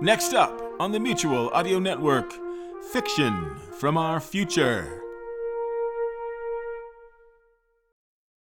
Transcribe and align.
Next 0.00 0.32
up 0.32 0.60
on 0.78 0.92
the 0.92 1.00
Mutual 1.00 1.50
Audio 1.50 1.78
Network, 1.78 2.32
Fiction 2.92 3.50
from 3.78 3.96
Our 3.98 4.20
Future. 4.20 5.02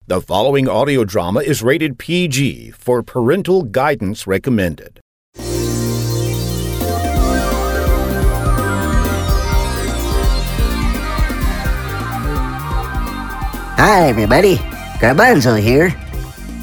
The 0.07 0.19
following 0.19 0.67
audio 0.67 1.03
drama 1.05 1.39
is 1.39 1.63
rated 1.63 1.97
PG 1.97 2.71
for 2.71 3.03
parental 3.03 3.63
guidance 3.63 4.27
recommended. 4.27 4.99
Hi, 13.77 14.07
everybody. 14.07 14.55
Garbanzo 14.99 15.61
here. 15.61 15.95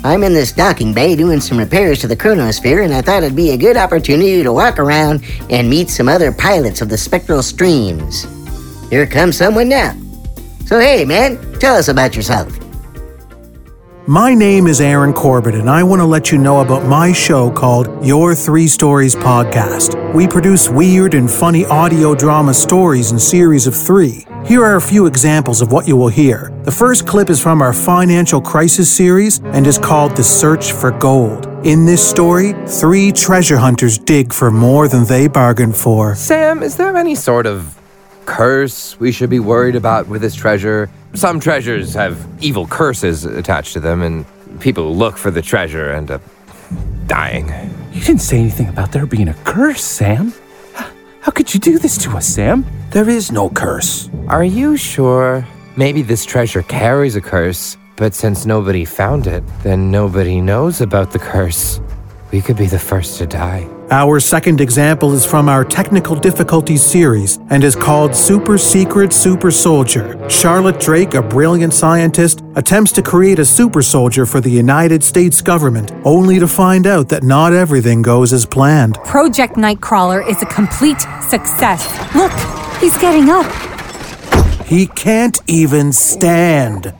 I'm 0.02 0.22
in 0.22 0.32
this 0.32 0.52
docking 0.52 0.94
bay 0.94 1.14
doing 1.14 1.40
some 1.40 1.58
repairs 1.58 2.00
to 2.00 2.08
the 2.08 2.16
chronosphere, 2.16 2.84
and 2.84 2.94
I 2.94 3.02
thought 3.02 3.22
it'd 3.22 3.36
be 3.36 3.50
a 3.50 3.56
good 3.56 3.76
opportunity 3.76 4.42
to 4.42 4.52
walk 4.52 4.78
around 4.78 5.22
and 5.50 5.68
meet 5.68 5.90
some 5.90 6.08
other 6.08 6.32
pilots 6.32 6.80
of 6.80 6.88
the 6.88 6.96
spectral 6.96 7.42
streams. 7.42 8.26
Here 8.88 9.06
comes 9.06 9.36
someone 9.36 9.68
now. 9.68 9.94
So, 10.64 10.80
hey, 10.80 11.04
man, 11.04 11.38
tell 11.58 11.76
us 11.76 11.88
about 11.88 12.16
yourself. 12.16 12.58
My 14.06 14.32
name 14.32 14.66
is 14.66 14.80
Aaron 14.80 15.12
Corbett, 15.12 15.54
and 15.54 15.68
I 15.68 15.82
want 15.82 16.00
to 16.00 16.06
let 16.06 16.32
you 16.32 16.38
know 16.38 16.60
about 16.60 16.86
my 16.86 17.12
show 17.12 17.50
called 17.50 18.04
Your 18.04 18.34
Three 18.34 18.68
Stories 18.68 19.14
Podcast. 19.14 20.14
We 20.14 20.26
produce 20.26 20.70
weird 20.70 21.12
and 21.12 21.30
funny 21.30 21.66
audio 21.66 22.14
drama 22.14 22.54
stories 22.54 23.12
in 23.12 23.18
series 23.18 23.66
of 23.66 23.76
three. 23.76 24.24
Here 24.46 24.64
are 24.64 24.76
a 24.76 24.80
few 24.80 25.04
examples 25.04 25.60
of 25.60 25.70
what 25.70 25.86
you 25.86 25.96
will 25.96 26.08
hear. 26.08 26.49
The 26.62 26.70
first 26.70 27.06
clip 27.06 27.30
is 27.30 27.42
from 27.42 27.62
our 27.62 27.72
financial 27.72 28.38
crisis 28.38 28.94
series 28.94 29.38
and 29.38 29.66
is 29.66 29.78
called 29.78 30.14
The 30.14 30.22
Search 30.22 30.72
for 30.72 30.90
Gold. 30.90 31.46
In 31.64 31.86
this 31.86 32.06
story, 32.06 32.52
three 32.66 33.12
treasure 33.12 33.56
hunters 33.56 33.96
dig 33.96 34.30
for 34.30 34.50
more 34.50 34.86
than 34.86 35.06
they 35.06 35.26
bargained 35.26 35.74
for. 35.74 36.14
Sam, 36.14 36.62
is 36.62 36.76
there 36.76 36.94
any 36.98 37.14
sort 37.14 37.46
of 37.46 37.80
curse 38.26 39.00
we 39.00 39.10
should 39.10 39.30
be 39.30 39.40
worried 39.40 39.74
about 39.74 40.06
with 40.06 40.20
this 40.20 40.34
treasure? 40.34 40.90
Some 41.14 41.40
treasures 41.40 41.94
have 41.94 42.28
evil 42.42 42.66
curses 42.66 43.24
attached 43.24 43.72
to 43.72 43.80
them, 43.80 44.02
and 44.02 44.26
people 44.60 44.94
look 44.94 45.16
for 45.16 45.30
the 45.30 45.40
treasure 45.40 45.92
and 45.92 46.10
up 46.10 46.20
dying. 47.06 47.48
You 47.90 48.02
didn't 48.02 48.20
say 48.20 48.38
anything 48.38 48.68
about 48.68 48.92
there 48.92 49.06
being 49.06 49.28
a 49.28 49.34
curse, 49.44 49.82
Sam. 49.82 50.34
How 51.22 51.32
could 51.32 51.54
you 51.54 51.58
do 51.58 51.78
this 51.78 51.96
to 52.04 52.10
us, 52.18 52.26
Sam? 52.26 52.66
There 52.90 53.08
is 53.08 53.32
no 53.32 53.48
curse. 53.48 54.10
Are 54.28 54.44
you 54.44 54.76
sure? 54.76 55.46
Maybe 55.76 56.02
this 56.02 56.24
treasure 56.24 56.62
carries 56.62 57.14
a 57.14 57.20
curse, 57.20 57.76
but 57.96 58.12
since 58.12 58.44
nobody 58.44 58.84
found 58.84 59.28
it, 59.28 59.44
then 59.62 59.88
nobody 59.90 60.40
knows 60.40 60.80
about 60.80 61.12
the 61.12 61.20
curse. 61.20 61.80
We 62.32 62.40
could 62.40 62.56
be 62.56 62.66
the 62.66 62.78
first 62.78 63.18
to 63.18 63.26
die. 63.26 63.68
Our 63.92 64.18
second 64.20 64.60
example 64.60 65.12
is 65.14 65.24
from 65.24 65.48
our 65.48 65.64
Technical 65.64 66.16
Difficulties 66.16 66.82
series 66.82 67.38
and 67.50 67.62
is 67.62 67.76
called 67.76 68.16
Super 68.16 68.58
Secret 68.58 69.12
Super 69.12 69.50
Soldier. 69.50 70.28
Charlotte 70.28 70.80
Drake, 70.80 71.14
a 71.14 71.22
brilliant 71.22 71.72
scientist, 71.72 72.42
attempts 72.56 72.90
to 72.92 73.02
create 73.02 73.38
a 73.38 73.44
super 73.44 73.82
soldier 73.82 74.26
for 74.26 74.40
the 74.40 74.50
United 74.50 75.04
States 75.04 75.40
government, 75.40 75.92
only 76.04 76.40
to 76.40 76.48
find 76.48 76.86
out 76.86 77.08
that 77.08 77.22
not 77.22 77.52
everything 77.52 78.02
goes 78.02 78.32
as 78.32 78.44
planned. 78.44 78.94
Project 79.04 79.54
Nightcrawler 79.54 80.28
is 80.28 80.40
a 80.42 80.46
complete 80.46 81.00
success. 81.28 81.86
Look, 82.14 82.32
he's 82.80 82.96
getting 82.98 83.28
up. 83.28 83.69
He 84.70 84.86
can't 84.86 85.38
even 85.48 85.92
stand. 85.92 86.94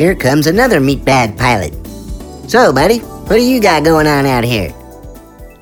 Here 0.00 0.14
comes 0.14 0.46
another 0.46 0.80
meatbag 0.80 1.36
pilot. 1.36 1.74
So, 2.48 2.72
buddy, 2.72 3.00
what 3.00 3.36
do 3.36 3.42
you 3.42 3.60
got 3.60 3.84
going 3.84 4.06
on 4.06 4.24
out 4.24 4.44
here? 4.44 4.74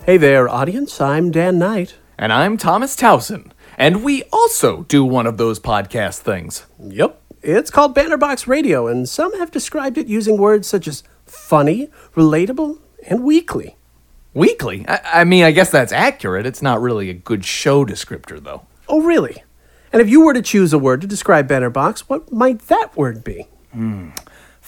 Hey 0.07 0.17
there, 0.17 0.49
audience. 0.49 1.01
I'm 1.01 1.33
Dan 1.33 1.59
Knight. 1.59 1.97
And 2.17 2.33
I'm 2.33 2.57
Thomas 2.57 2.95
Towson. 2.95 3.51
And 3.77 4.05
we 4.05 4.23
also 4.33 4.85
do 4.85 5.05
one 5.05 5.27
of 5.27 5.39
those 5.39 5.59
podcast 5.59 6.21
things. 6.21 6.67
Yep. 6.79 7.21
It's 7.43 7.73
called 7.73 7.97
Bannerbox 7.97 8.47
Radio, 8.47 8.87
and 8.87 9.09
some 9.09 9.37
have 9.41 9.51
described 9.51 9.99
it 9.99 10.07
using 10.07 10.39
words 10.39 10.69
such 10.69 10.87
as 10.87 11.03
funny, 11.27 11.89
relatable, 12.15 12.79
and 13.09 13.25
weekly. 13.25 13.77
Weekly? 14.35 14.87
I, 14.87 15.01
I 15.15 15.25
mean, 15.25 15.43
I 15.43 15.51
guess 15.51 15.73
that's 15.73 15.93
accurate. 15.93 16.47
It's 16.47 16.63
not 16.63 16.81
really 16.81 17.11
a 17.11 17.15
good 17.15 17.45
show 17.45 17.85
descriptor, 17.85 18.41
though. 18.41 18.69
Oh, 18.87 19.03
really? 19.03 19.43
And 19.93 20.01
if 20.01 20.09
you 20.09 20.25
were 20.25 20.35
to 20.35 20.43
choose 20.43 20.73
a 20.73 20.79
word 20.79 21.01
to 21.01 21.09
describe 21.09 21.49
Bannerbox, 21.49 22.05
what 22.07 22.31
might 22.31 22.61
that 22.69 22.97
word 22.97 23.25
be? 23.25 23.49
Hmm. 23.73 24.11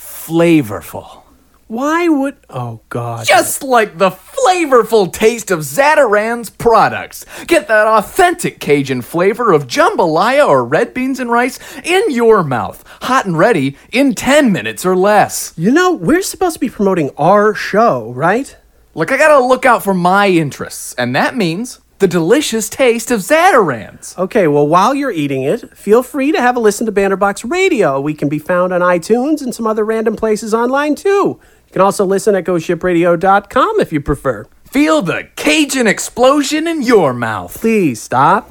Flavorful. 0.01 1.23
Why 1.67 2.09
would. 2.09 2.37
Oh, 2.49 2.81
God. 2.89 3.27
Just 3.27 3.63
like 3.63 3.99
the 3.99 4.11
flavorful 4.11 5.13
taste 5.13 5.51
of 5.51 5.61
Zatarain's 5.61 6.49
products. 6.49 7.27
Get 7.47 7.69
that 7.69 7.87
authentic 7.87 8.59
Cajun 8.61 9.03
flavor 9.03 9.53
of 9.53 9.67
jambalaya 9.67 10.49
or 10.49 10.65
red 10.65 10.95
beans 10.95 11.21
and 11.21 11.31
rice 11.31 11.59
in 11.85 12.11
your 12.11 12.43
mouth, 12.43 12.83
hot 13.03 13.27
and 13.27 13.39
ready 13.39 13.77
in 13.93 14.15
10 14.15 14.51
minutes 14.51 14.87
or 14.87 14.97
less. 14.97 15.53
You 15.57 15.71
know, 15.71 15.93
we're 15.93 16.23
supposed 16.23 16.55
to 16.55 16.61
be 16.61 16.71
promoting 16.71 17.11
our 17.19 17.55
show, 17.55 18.11
right? 18.13 18.57
Look, 18.95 19.13
I 19.13 19.17
gotta 19.17 19.45
look 19.45 19.65
out 19.65 19.85
for 19.85 19.95
my 19.95 20.29
interests, 20.29 20.95
and 20.95 21.15
that 21.15 21.37
means 21.37 21.79
the 22.01 22.09
delicious 22.09 22.71
taste 22.71 23.11
of 23.11 23.21
Zatarains. 23.21 24.17
Okay, 24.17 24.49
well, 24.49 24.67
while 24.67 24.95
you're 24.95 25.11
eating 25.11 25.43
it, 25.43 25.77
feel 25.77 26.03
free 26.03 26.33
to 26.33 26.41
have 26.41 26.57
a 26.57 26.61
listen 26.61 26.87
to 26.87 26.93
Bannerbox 26.93 27.49
Radio. 27.49 28.01
We 28.01 28.15
can 28.15 28.31
be 28.31 28.39
found 28.39 28.73
on 28.73 28.81
iTunes 28.81 29.43
and 29.43 29.55
some 29.55 29.67
other 29.67 29.85
random 29.85 30.17
places 30.17 30.55
online, 30.55 30.95
too. 30.95 31.39
You 31.67 31.73
can 31.73 31.83
also 31.83 32.07
listen 32.07 32.35
at 32.35 32.45
ghostshipradio.com 32.45 33.81
if 33.81 33.93
you 33.93 34.01
prefer. 34.01 34.47
Feel 34.65 35.03
the 35.03 35.29
Cajun 35.37 35.87
explosion 35.87 36.67
in 36.67 36.81
your 36.81 37.13
mouth. 37.13 37.55
Please 37.55 38.01
stop. 38.01 38.51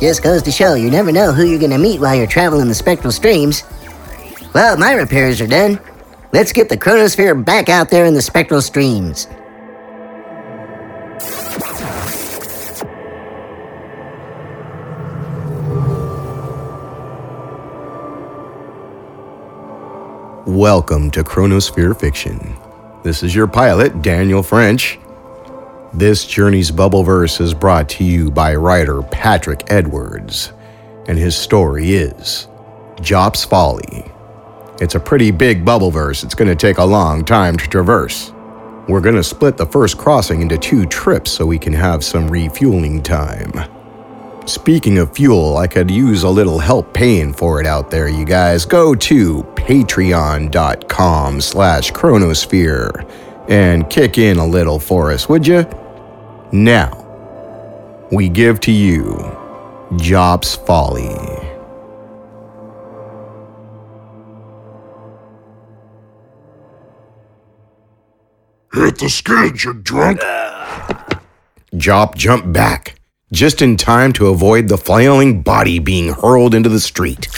Just 0.00 0.24
goes 0.24 0.42
to 0.42 0.50
show 0.50 0.74
you 0.74 0.90
never 0.90 1.12
know 1.12 1.32
who 1.32 1.46
you're 1.46 1.60
going 1.60 1.70
to 1.70 1.78
meet 1.78 2.00
while 2.00 2.16
you're 2.16 2.26
traveling 2.26 2.66
the 2.66 2.74
spectral 2.74 3.12
streams. 3.12 3.62
Well, 4.54 4.76
my 4.76 4.94
repairs 4.94 5.40
are 5.40 5.46
done. 5.46 5.78
Let's 6.32 6.52
get 6.52 6.68
the 6.68 6.76
chronosphere 6.76 7.44
back 7.44 7.68
out 7.68 7.90
there 7.90 8.06
in 8.06 8.14
the 8.14 8.22
spectral 8.22 8.60
streams. 8.60 9.28
Welcome 20.52 21.10
to 21.12 21.24
Chronosphere 21.24 21.98
Fiction. 21.98 22.54
This 23.02 23.22
is 23.22 23.34
your 23.34 23.46
pilot, 23.46 24.02
Daniel 24.02 24.42
French. 24.42 24.98
This 25.94 26.26
journey's 26.26 26.70
Bubbleverse 26.70 27.40
is 27.40 27.54
brought 27.54 27.88
to 27.88 28.04
you 28.04 28.30
by 28.30 28.54
writer 28.56 29.00
Patrick 29.00 29.62
Edwards, 29.68 30.52
and 31.08 31.16
his 31.16 31.34
story 31.34 31.94
is 31.94 32.48
Jop's 33.00 33.46
Folly. 33.46 34.04
It's 34.78 34.94
a 34.94 35.00
pretty 35.00 35.30
big 35.30 35.64
Bubbleverse, 35.64 36.22
it's 36.22 36.34
going 36.34 36.50
to 36.50 36.54
take 36.54 36.76
a 36.76 36.84
long 36.84 37.24
time 37.24 37.56
to 37.56 37.66
traverse. 37.66 38.30
We're 38.88 39.00
going 39.00 39.16
to 39.16 39.24
split 39.24 39.56
the 39.56 39.64
first 39.64 39.96
crossing 39.96 40.42
into 40.42 40.58
two 40.58 40.84
trips 40.84 41.30
so 41.30 41.46
we 41.46 41.58
can 41.58 41.72
have 41.72 42.04
some 42.04 42.28
refueling 42.28 43.02
time. 43.02 43.52
Speaking 44.44 44.98
of 44.98 45.14
fuel, 45.14 45.56
I 45.56 45.66
could 45.66 45.90
use 45.90 46.24
a 46.24 46.28
little 46.28 46.58
help 46.58 46.92
paying 46.92 47.32
for 47.32 47.60
it 47.60 47.66
out 47.66 47.90
there, 47.90 48.08
you 48.08 48.24
guys. 48.24 48.64
Go 48.64 48.94
to 48.94 49.42
patreon.com 49.54 51.40
slash 51.40 51.92
chronosphere 51.92 53.08
and 53.48 53.88
kick 53.88 54.18
in 54.18 54.38
a 54.38 54.46
little 54.46 54.78
for 54.78 55.12
us, 55.12 55.28
would 55.28 55.46
you? 55.46 55.66
Now, 56.52 56.98
we 58.10 58.28
give 58.28 58.60
to 58.60 58.72
you 58.72 59.36
Jop's 59.96 60.54
Folly. 60.54 61.08
Hit 68.74 68.98
the 68.98 69.08
skids, 69.08 69.64
you 69.64 69.74
drunk! 69.74 70.20
Jop 71.74 72.14
jumped 72.16 72.52
back, 72.52 72.94
just 73.32 73.62
in 73.62 73.76
time 73.76 74.12
to 74.12 74.28
avoid 74.28 74.68
the 74.68 74.76
flailing 74.76 75.40
body 75.42 75.78
being 75.78 76.12
hurled 76.12 76.54
into 76.54 76.68
the 76.68 76.78
street. 76.78 77.28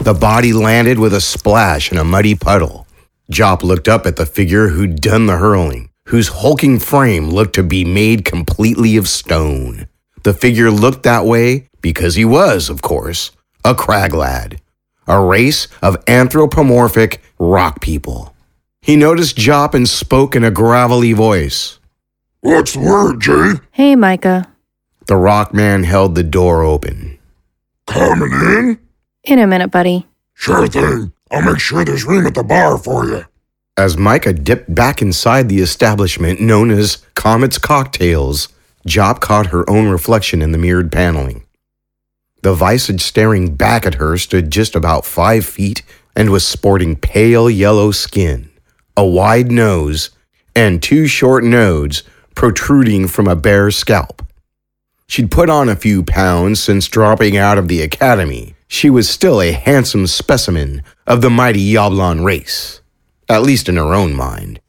The 0.00 0.16
body 0.18 0.52
landed 0.52 0.98
with 0.98 1.12
a 1.12 1.20
splash 1.20 1.90
in 1.90 1.98
a 1.98 2.04
muddy 2.04 2.36
puddle. 2.36 2.86
Jop 3.32 3.62
looked 3.62 3.88
up 3.88 4.06
at 4.06 4.16
the 4.16 4.26
figure 4.26 4.68
who'd 4.68 5.00
done 5.00 5.26
the 5.26 5.38
hurling, 5.38 5.90
whose 6.08 6.28
hulking 6.28 6.78
frame 6.78 7.30
looked 7.30 7.56
to 7.56 7.62
be 7.62 7.84
made 7.84 8.24
completely 8.24 8.96
of 8.96 9.08
stone. 9.08 9.88
The 10.22 10.34
figure 10.34 10.70
looked 10.70 11.02
that 11.02 11.24
way 11.24 11.68
because 11.80 12.14
he 12.14 12.24
was, 12.24 12.70
of 12.70 12.80
course, 12.80 13.32
a 13.64 13.74
crag 13.74 14.14
lad, 14.14 14.60
a 15.06 15.20
race 15.20 15.66
of 15.82 16.02
anthropomorphic 16.06 17.20
rock 17.38 17.80
people. 17.80 18.34
He 18.80 18.94
noticed 18.94 19.36
Jop 19.36 19.74
and 19.74 19.88
spoke 19.88 20.36
in 20.36 20.44
a 20.44 20.50
gravelly 20.50 21.12
voice. 21.12 21.80
What's 22.40 22.74
the 22.74 22.80
word, 22.80 23.20
Jay? 23.20 23.54
Hey, 23.72 23.96
Micah. 23.96 24.53
The 25.06 25.16
rock 25.16 25.52
man 25.52 25.84
held 25.84 26.14
the 26.14 26.22
door 26.22 26.62
open. 26.62 27.18
Coming 27.86 28.32
in? 28.32 28.78
In 29.24 29.38
a 29.38 29.46
minute, 29.46 29.70
buddy. 29.70 30.06
Sure 30.34 30.66
thing. 30.66 31.12
I'll 31.30 31.42
make 31.42 31.60
sure 31.60 31.84
there's 31.84 32.04
room 32.04 32.26
at 32.26 32.34
the 32.34 32.42
bar 32.42 32.78
for 32.78 33.06
you. 33.06 33.24
As 33.76 33.96
Micah 33.96 34.32
dipped 34.32 34.74
back 34.74 35.02
inside 35.02 35.48
the 35.48 35.60
establishment 35.60 36.40
known 36.40 36.70
as 36.70 36.98
Comet's 37.14 37.58
Cocktails, 37.58 38.48
Jop 38.86 39.20
caught 39.20 39.46
her 39.46 39.68
own 39.68 39.88
reflection 39.88 40.40
in 40.42 40.52
the 40.52 40.58
mirrored 40.58 40.92
paneling. 40.92 41.44
The 42.42 42.54
visage 42.54 43.00
staring 43.00 43.56
back 43.56 43.86
at 43.86 43.94
her 43.94 44.16
stood 44.16 44.50
just 44.50 44.76
about 44.76 45.04
five 45.04 45.44
feet 45.44 45.82
and 46.14 46.30
was 46.30 46.46
sporting 46.46 46.94
pale 46.94 47.50
yellow 47.50 47.90
skin, 47.90 48.50
a 48.96 49.04
wide 49.04 49.50
nose, 49.50 50.10
and 50.54 50.82
two 50.82 51.06
short 51.06 51.42
nodes 51.42 52.04
protruding 52.34 53.08
from 53.08 53.26
a 53.26 53.36
bare 53.36 53.70
scalp. 53.70 54.23
She'd 55.06 55.30
put 55.30 55.50
on 55.50 55.68
a 55.68 55.76
few 55.76 56.02
pounds 56.02 56.62
since 56.62 56.88
dropping 56.88 57.36
out 57.36 57.58
of 57.58 57.68
the 57.68 57.82
academy. 57.82 58.54
She 58.66 58.90
was 58.90 59.08
still 59.08 59.40
a 59.40 59.52
handsome 59.52 60.06
specimen 60.06 60.82
of 61.06 61.20
the 61.20 61.30
mighty 61.30 61.72
Yablon 61.72 62.24
race, 62.24 62.80
at 63.28 63.42
least 63.42 63.68
in 63.68 63.76
her 63.76 63.94
own 63.94 64.14
mind. 64.14 64.60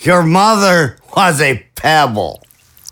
Your 0.00 0.22
mother 0.22 0.98
was 1.16 1.40
a 1.40 1.64
pebble, 1.74 2.42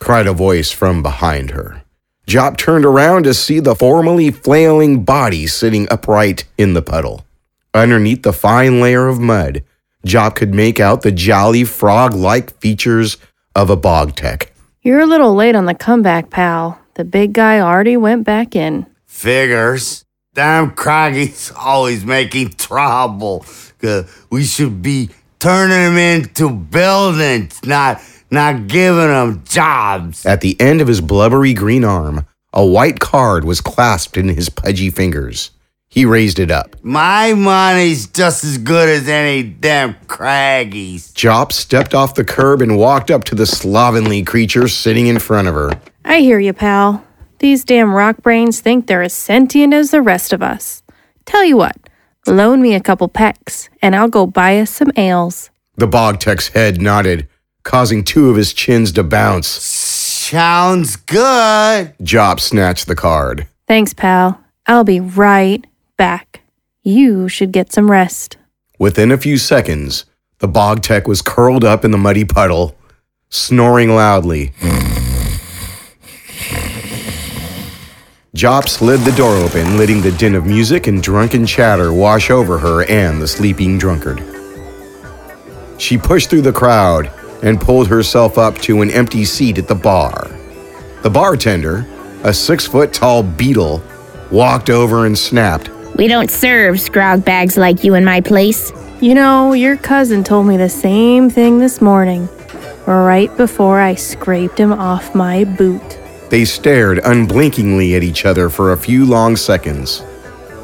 cried 0.01 0.27
a 0.27 0.33
voice 0.33 0.71
from 0.71 1.03
behind 1.03 1.51
her. 1.51 1.83
Jop 2.27 2.57
turned 2.57 2.85
around 2.85 3.23
to 3.25 3.35
see 3.35 3.61
the 3.61 3.77
formerly 3.77 4.31
flailing 4.33 5.05
body 5.05 5.47
sitting 5.47 5.87
upright 5.91 6.45
in 6.59 6.75
the 6.75 6.83
puddle. 6.83 7.25
Underneath 7.73 8.23
the 8.23 8.33
fine 8.33 8.81
layer 8.81 9.07
of 9.07 9.21
mud, 9.21 9.63
Jop 10.05 10.35
could 10.35 10.55
make 10.55 10.81
out 10.81 11.03
the 11.03 11.13
jolly 11.13 11.65
frog 11.65 12.15
like 12.15 12.59
features 12.61 13.17
of 13.55 13.71
a 13.71 13.77
bog 13.77 14.17
tech. 14.17 14.53
You're 14.87 15.01
a 15.01 15.07
little 15.07 15.35
late 15.35 15.57
on 15.57 15.65
the 15.65 15.75
comeback, 15.75 16.31
pal. 16.31 16.81
The 16.95 17.05
big 17.05 17.33
guy 17.33 17.59
already 17.59 17.97
went 17.97 18.23
back 18.23 18.55
in. 18.55 18.87
Figures. 19.05 20.05
Damn 20.33 20.77
Craggy's 20.77 21.51
always 21.57 22.05
making 22.05 22.51
trouble. 22.51 23.45
Uh, 23.83 24.05
we 24.31 24.45
should 24.45 24.83
be 24.83 25.11
turning 25.41 25.77
him 25.77 25.97
into 25.97 26.51
buildings, 26.51 27.59
not 27.65 28.01
not 28.31 28.69
giving 28.69 29.11
him 29.11 29.43
jobs. 29.45 30.25
At 30.25 30.41
the 30.41 30.57
end 30.61 30.81
of 30.81 30.87
his 30.87 31.01
blubbery 31.01 31.53
green 31.53 31.85
arm, 31.85 32.25
a 32.53 32.65
white 32.65 33.01
card 33.01 33.45
was 33.45 33.61
clasped 33.61 34.17
in 34.17 34.29
his 34.29 34.49
pudgy 34.49 34.91
fingers. 34.91 35.51
He 35.97 36.05
raised 36.05 36.39
it 36.39 36.51
up. 36.51 36.77
My 36.83 37.33
money's 37.33 38.07
just 38.07 38.45
as 38.45 38.59
good 38.59 38.89
as 38.89 39.09
any 39.09 39.43
damn 39.43 39.95
Craggy's. 40.07 41.11
Jop 41.13 41.53
stepped 41.53 41.95
off 41.95 42.15
the 42.15 42.23
curb 42.23 42.61
and 42.61 42.77
walked 42.77 43.11
up 43.11 43.25
to 43.25 43.35
the 43.35 43.47
slovenly 43.47 44.23
creature 44.23 44.69
sitting 44.69 45.07
in 45.07 45.19
front 45.19 45.49
of 45.49 45.55
her. 45.55 45.81
I 46.05 46.21
hear 46.21 46.39
you, 46.39 46.53
pal. 46.53 47.03
These 47.39 47.65
damn 47.65 47.95
rock 47.95 48.19
brains 48.23 48.61
think 48.61 48.87
they're 48.87 49.03
as 49.03 49.15
sentient 49.15 49.73
as 49.73 49.91
the 49.91 50.03
rest 50.03 50.35
of 50.35 50.43
us. 50.43 50.83
Tell 51.25 51.45
you 51.45 51.57
what, 51.57 51.77
loan 52.27 52.61
me 52.61 52.75
a 52.75 52.81
couple 52.81 53.09
pecks, 53.09 53.71
and 53.81 53.97
I'll 53.97 54.09
go 54.09 54.27
buy 54.27 54.59
us 54.59 54.71
some 54.71 54.93
ales. 54.97 55.49
The 55.77 55.87
bog 55.87 56.21
tech's 56.21 56.49
head 56.49 56.81
nodded, 56.81 57.27
causing 57.63 58.05
two 58.05 58.29
of 58.29 58.37
his 58.37 58.53
chins 58.53 58.93
to 58.93 59.03
bounce. 59.03 59.49
Sounds 59.49 60.97
good. 60.97 61.95
Jop 62.03 62.41
snatched 62.41 62.87
the 62.87 62.95
card. 62.95 63.47
Thanks, 63.67 63.95
pal. 63.95 64.41
I'll 64.67 64.85
be 64.85 65.01
right 65.01 65.65
back. 65.97 66.43
You 66.83 67.29
should 67.29 67.53
get 67.53 67.73
some 67.73 67.91
rest. 67.91 68.37
Within 68.79 69.11
a 69.11 69.19
few 69.19 69.39
seconds, 69.39 70.05
the 70.39 70.49
bog 70.49 70.83
tech 70.83 71.09
was 71.09 71.23
curled 71.23 71.65
up 71.65 71.85
in 71.85 71.91
the 71.91 71.99
muddy 71.99 72.25
puddle, 72.25 72.77
snoring 73.29 73.95
loudly. 73.95 74.53
Jop 78.35 78.69
slid 78.69 79.01
the 79.01 79.15
door 79.17 79.35
open, 79.37 79.79
letting 79.79 80.03
the 80.03 80.13
din 80.13 80.35
of 80.35 80.45
music 80.45 80.87
and 80.89 81.03
drunken 81.03 81.47
chatter 81.47 81.91
wash 81.91 82.31
over 82.31 82.59
her 82.59 82.85
and 82.85 83.21
the 83.21 83.27
sleeping 83.27 83.79
drunkard. 83.79 84.23
She 85.79 85.97
pushed 85.97 86.29
through 86.29 86.43
the 86.43 86.53
crowd 86.53 87.11
and 87.43 87.59
pulled 87.59 87.89
herself 87.89 88.37
up 88.37 88.59
to 88.59 88.83
an 88.83 88.91
empty 88.91 89.25
seat 89.25 89.57
at 89.57 89.69
the 89.69 89.75
bar. 89.75 90.31
The 91.03 91.09
bartender, 91.09 91.87
a 92.25 92.35
six 92.35 92.67
foot 92.67 92.93
tall 92.93 93.23
beetle, 93.23 93.83
walked 94.31 94.69
over 94.69 95.07
and 95.07 95.17
snapped. 95.17 95.71
We 95.95 96.09
don't 96.09 96.31
serve 96.31 96.77
scrog 96.77 97.25
bags 97.25 97.57
like 97.57 97.85
you 97.85 97.95
in 97.95 98.05
my 98.05 98.21
place. 98.21 98.73
You 99.01 99.15
know, 99.15 99.53
your 99.53 99.77
cousin 99.77 100.25
told 100.25 100.47
me 100.47 100.57
the 100.57 100.69
same 100.69 101.31
thing 101.31 101.59
this 101.59 101.81
morning, 101.81 102.29
right 102.87 103.35
before 103.37 103.81
I 103.81 103.95
scraped 103.95 104.59
him 104.59 104.73
off 104.73 105.15
my 105.15 105.45
boot. 105.45 105.99
They 106.31 106.45
stared 106.45 106.99
unblinkingly 106.99 107.95
at 107.95 108.03
each 108.03 108.25
other 108.27 108.51
for 108.51 108.73
a 108.73 108.77
few 108.77 109.05
long 109.07 109.37
seconds. 109.37 110.03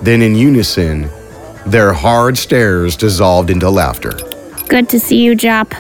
Then, 0.03 0.21
in 0.21 0.35
unison, 0.35 1.09
their 1.67 1.93
hard 1.93 2.37
stares 2.37 2.97
dissolved 2.97 3.51
into 3.51 3.71
laughter. 3.71 4.13
Good 4.69 4.89
to 4.91 4.99
see 4.99 5.23
you, 5.23 5.37
Jop. 5.37 5.73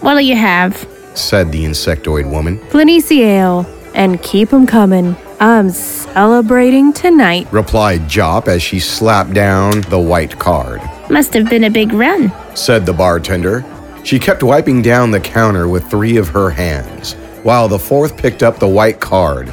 What'll 0.00 0.20
you 0.20 0.36
have? 0.36 0.88
said 1.14 1.50
the 1.52 1.64
insectoid 1.64 2.30
woman. 2.30 2.58
Planici 2.70 3.18
ale, 3.20 3.66
and 3.94 4.22
keep 4.22 4.52
'em 4.52 4.66
coming. 4.66 5.16
I'm 5.40 5.70
celebrating 5.70 6.92
tonight, 6.92 7.52
replied 7.52 8.08
Jop 8.08 8.48
as 8.48 8.62
she 8.62 8.78
slapped 8.78 9.34
down 9.34 9.80
the 9.82 9.98
white 9.98 10.38
card. 10.38 10.80
Must 11.10 11.34
have 11.34 11.50
been 11.50 11.64
a 11.64 11.70
big 11.70 11.92
run, 11.92 12.32
said 12.56 12.86
the 12.86 12.92
bartender. 12.92 13.64
She 14.04 14.18
kept 14.18 14.42
wiping 14.42 14.82
down 14.82 15.10
the 15.10 15.20
counter 15.20 15.68
with 15.68 15.90
three 15.90 16.16
of 16.16 16.28
her 16.28 16.50
hands, 16.50 17.14
while 17.42 17.68
the 17.68 17.78
fourth 17.78 18.16
picked 18.16 18.42
up 18.42 18.58
the 18.58 18.68
white 18.68 19.00
card. 19.00 19.52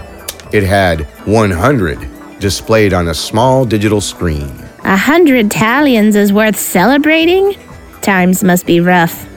It 0.52 0.64
had 0.64 1.02
100 1.26 2.40
displayed 2.40 2.94
on 2.94 3.08
a 3.08 3.14
small 3.14 3.66
digital 3.66 4.02
screen. 4.02 4.52
A 4.84 4.98
hundred 4.98 5.52
tallions 5.52 6.16
is 6.16 6.34
worth 6.34 6.58
celebrating? 6.58 7.56
Times 8.02 8.44
must 8.44 8.66
be 8.66 8.80
rough. 8.80 9.28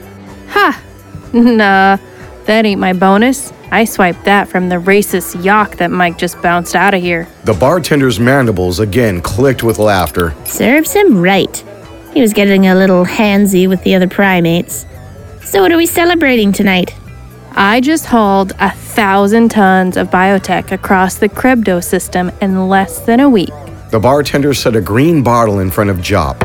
Ha! 0.49 0.81
Nah, 1.33 1.97
that 2.45 2.65
ain't 2.65 2.79
my 2.79 2.93
bonus. 2.93 3.51
I 3.75 3.83
swiped 3.83 4.23
that 4.23 4.47
from 4.47 4.69
the 4.69 4.77
racist 4.77 5.43
yak 5.43 5.75
that 5.79 5.91
Micah 5.91 6.17
just 6.17 6.41
bounced 6.41 6.77
out 6.77 6.93
of 6.93 7.01
here. 7.01 7.27
The 7.43 7.53
bartender's 7.53 8.21
mandibles 8.21 8.79
again 8.79 9.21
clicked 9.21 9.63
with 9.63 9.79
laughter. 9.79 10.33
Serves 10.45 10.93
him 10.93 11.21
right. 11.21 11.57
He 12.13 12.21
was 12.21 12.31
getting 12.31 12.67
a 12.67 12.73
little 12.73 13.03
handsy 13.03 13.67
with 13.67 13.83
the 13.83 13.93
other 13.93 14.07
primates. 14.07 14.85
So, 15.43 15.61
what 15.61 15.73
are 15.73 15.77
we 15.77 15.87
celebrating 15.87 16.53
tonight? 16.53 16.95
I 17.51 17.81
just 17.81 18.05
hauled 18.05 18.53
a 18.59 18.71
thousand 18.71 19.51
tons 19.51 19.97
of 19.97 20.09
biotech 20.09 20.71
across 20.71 21.15
the 21.15 21.27
Krebdo 21.27 21.83
system 21.83 22.31
in 22.39 22.69
less 22.69 22.99
than 22.99 23.19
a 23.19 23.29
week. 23.29 23.51
The 23.91 23.99
bartender 23.99 24.53
set 24.53 24.77
a 24.77 24.81
green 24.81 25.21
bottle 25.21 25.59
in 25.59 25.69
front 25.69 25.89
of 25.89 25.97
Jop, 25.97 26.41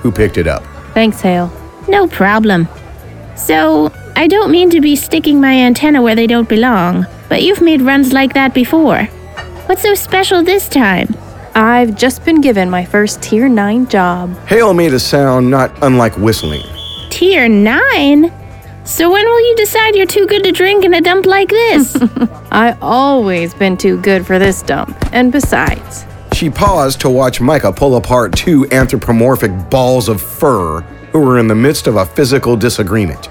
who 0.00 0.10
picked 0.10 0.38
it 0.38 0.48
up. 0.48 0.64
Thanks, 0.92 1.20
Hale. 1.20 1.52
No 1.86 2.08
problem. 2.08 2.66
So, 3.36 3.92
I 4.16 4.28
don't 4.28 4.52
mean 4.52 4.70
to 4.70 4.80
be 4.80 4.94
sticking 4.94 5.40
my 5.40 5.52
antenna 5.54 6.00
where 6.00 6.14
they 6.14 6.28
don't 6.28 6.48
belong, 6.48 7.06
but 7.28 7.42
you've 7.42 7.60
made 7.60 7.82
runs 7.82 8.12
like 8.12 8.32
that 8.34 8.54
before. 8.54 9.04
What's 9.66 9.82
so 9.82 9.94
special 9.94 10.42
this 10.42 10.68
time? 10.68 11.08
I've 11.56 11.96
just 11.96 12.24
been 12.24 12.40
given 12.40 12.70
my 12.70 12.84
first 12.84 13.22
Tier 13.22 13.48
9 13.48 13.88
job. 13.88 14.36
Hale 14.46 14.72
made 14.72 14.94
a 14.94 15.00
sound 15.00 15.50
not 15.50 15.76
unlike 15.82 16.16
whistling. 16.16 16.62
Tier 17.10 17.48
9? 17.48 18.32
So 18.84 19.10
when 19.10 19.24
will 19.24 19.48
you 19.48 19.56
decide 19.56 19.96
you're 19.96 20.06
too 20.06 20.26
good 20.26 20.44
to 20.44 20.52
drink 20.52 20.84
in 20.84 20.94
a 20.94 21.00
dump 21.00 21.26
like 21.26 21.48
this? 21.48 21.96
I 22.52 22.76
always 22.80 23.52
been 23.52 23.76
too 23.76 24.00
good 24.00 24.24
for 24.24 24.38
this 24.38 24.62
dump. 24.62 24.96
And 25.12 25.32
besides, 25.32 26.06
she 26.32 26.50
paused 26.50 27.00
to 27.00 27.10
watch 27.10 27.40
Micah 27.40 27.72
pull 27.72 27.96
apart 27.96 28.32
two 28.32 28.68
anthropomorphic 28.70 29.70
balls 29.70 30.08
of 30.08 30.22
fur 30.22 30.82
who 31.12 31.20
were 31.20 31.38
in 31.38 31.48
the 31.48 31.54
midst 31.54 31.86
of 31.88 31.96
a 31.96 32.06
physical 32.06 32.56
disagreement. 32.56 33.28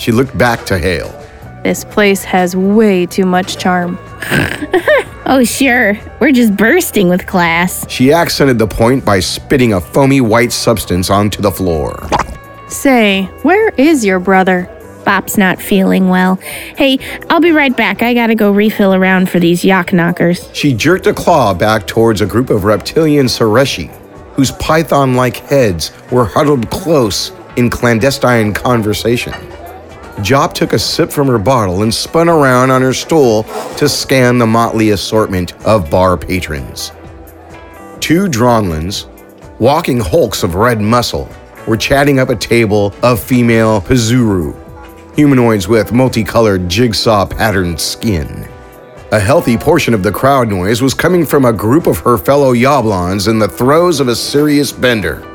She 0.00 0.12
looked 0.12 0.36
back 0.38 0.64
to 0.64 0.78
Hale. 0.78 1.14
This 1.62 1.84
place 1.84 2.24
has 2.24 2.56
way 2.56 3.04
too 3.04 3.26
much 3.26 3.58
charm. 3.58 3.98
oh, 5.26 5.44
sure. 5.44 5.98
We're 6.20 6.32
just 6.32 6.56
bursting 6.56 7.10
with 7.10 7.26
class. 7.26 7.86
She 7.90 8.10
accented 8.10 8.58
the 8.58 8.66
point 8.66 9.04
by 9.04 9.20
spitting 9.20 9.74
a 9.74 9.80
foamy 9.80 10.22
white 10.22 10.52
substance 10.52 11.10
onto 11.10 11.42
the 11.42 11.50
floor. 11.50 12.08
Say, 12.68 13.24
where 13.42 13.68
is 13.76 14.02
your 14.02 14.20
brother? 14.20 14.74
Bop's 15.04 15.36
not 15.36 15.60
feeling 15.60 16.08
well. 16.08 16.36
Hey, 16.36 16.98
I'll 17.28 17.40
be 17.40 17.52
right 17.52 17.76
back. 17.76 18.00
I 18.00 18.14
gotta 18.14 18.34
go 18.34 18.52
refill 18.52 18.94
around 18.94 19.28
for 19.28 19.38
these 19.38 19.62
yak 19.62 19.92
knockers. 19.92 20.48
She 20.54 20.72
jerked 20.72 21.08
a 21.08 21.12
claw 21.12 21.52
back 21.52 21.86
towards 21.86 22.22
a 22.22 22.26
group 22.26 22.48
of 22.48 22.64
reptilian 22.64 23.26
Sareshi, 23.26 23.90
whose 24.34 24.52
python 24.52 25.14
like 25.14 25.36
heads 25.36 25.92
were 26.10 26.24
huddled 26.24 26.70
close 26.70 27.32
in 27.56 27.68
clandestine 27.68 28.54
conversation. 28.54 29.34
Jop 30.18 30.52
took 30.52 30.72
a 30.72 30.78
sip 30.78 31.10
from 31.10 31.28
her 31.28 31.38
bottle 31.38 31.82
and 31.82 31.94
spun 31.94 32.28
around 32.28 32.70
on 32.70 32.82
her 32.82 32.92
stool 32.92 33.44
to 33.76 33.88
scan 33.88 34.38
the 34.38 34.46
motley 34.46 34.90
assortment 34.90 35.52
of 35.64 35.90
bar 35.90 36.16
patrons. 36.16 36.92
Two 38.00 38.26
Dronlins, 38.26 39.06
walking 39.58 39.98
hulks 39.98 40.42
of 40.42 40.54
red 40.54 40.80
muscle, 40.80 41.28
were 41.66 41.76
chatting 41.76 42.18
up 42.18 42.28
a 42.28 42.36
table 42.36 42.94
of 43.02 43.22
female 43.22 43.80
Pazuru, 43.80 44.54
humanoids 45.14 45.68
with 45.68 45.92
multicolored 45.92 46.68
jigsaw 46.68 47.26
patterned 47.26 47.80
skin. 47.80 48.48
A 49.12 49.20
healthy 49.20 49.56
portion 49.56 49.94
of 49.94 50.02
the 50.02 50.12
crowd 50.12 50.48
noise 50.48 50.82
was 50.82 50.94
coming 50.94 51.26
from 51.26 51.44
a 51.44 51.52
group 51.52 51.86
of 51.86 51.98
her 51.98 52.16
fellow 52.16 52.54
Yablons 52.54 53.28
in 53.28 53.38
the 53.38 53.48
throes 53.48 54.00
of 54.00 54.08
a 54.08 54.16
serious 54.16 54.70
bender. 54.70 55.29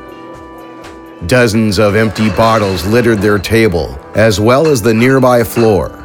Dozens 1.24 1.78
of 1.78 1.96
empty 1.96 2.28
bottles 2.28 2.84
littered 2.84 3.20
their 3.20 3.38
table, 3.38 3.98
as 4.14 4.38
well 4.38 4.66
as 4.68 4.82
the 4.82 4.92
nearby 4.92 5.42
floor. 5.42 6.04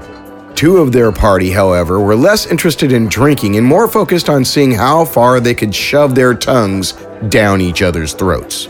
Two 0.55 0.77
of 0.77 0.93
their 0.93 1.11
party, 1.11 1.51
however, 1.51 1.99
were 1.99 2.15
less 2.15 2.45
interested 2.45 2.93
in 2.93 3.09
drinking 3.09 3.57
and 3.57 3.67
more 3.67 3.89
focused 3.89 4.29
on 4.29 4.45
seeing 4.45 4.71
how 4.71 5.03
far 5.03 5.41
they 5.41 5.53
could 5.53 5.75
shove 5.75 6.15
their 6.15 6.33
tongues 6.33 6.93
down 7.27 7.59
each 7.59 7.81
other's 7.81 8.13
throats. 8.13 8.69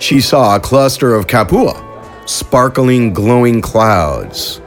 She 0.00 0.20
saw 0.20 0.56
a 0.56 0.60
cluster 0.60 1.14
of 1.14 1.28
kapua, 1.28 1.80
sparkling, 2.28 3.12
glowing 3.12 3.60
clouds. 3.60 4.60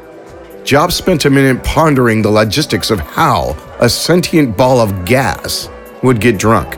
Jop 0.63 0.93
spent 0.93 1.25
a 1.25 1.29
minute 1.29 1.61
pondering 1.61 2.21
the 2.21 2.31
logistics 2.31 2.89
of 2.89 3.01
how 3.01 3.57
a 3.81 3.89
sentient 3.89 4.55
ball 4.55 4.79
of 4.79 5.03
gas 5.03 5.69
would 6.03 6.21
get 6.21 6.37
drunk. 6.37 6.75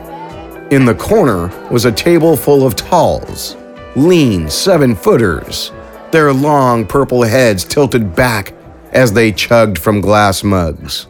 In 0.72 0.84
the 0.84 0.94
corner 0.94 1.46
was 1.70 1.84
a 1.84 1.92
table 1.92 2.36
full 2.36 2.66
of 2.66 2.74
talls, 2.74 3.56
lean 3.98 4.48
seven 4.48 4.94
footers, 4.94 5.72
their 6.12 6.32
long 6.32 6.86
purple 6.86 7.22
heads 7.22 7.64
tilted 7.64 8.14
back 8.14 8.54
as 8.92 9.12
they 9.12 9.32
chugged 9.32 9.76
from 9.76 10.00
glass 10.00 10.44
mugs. 10.44 11.08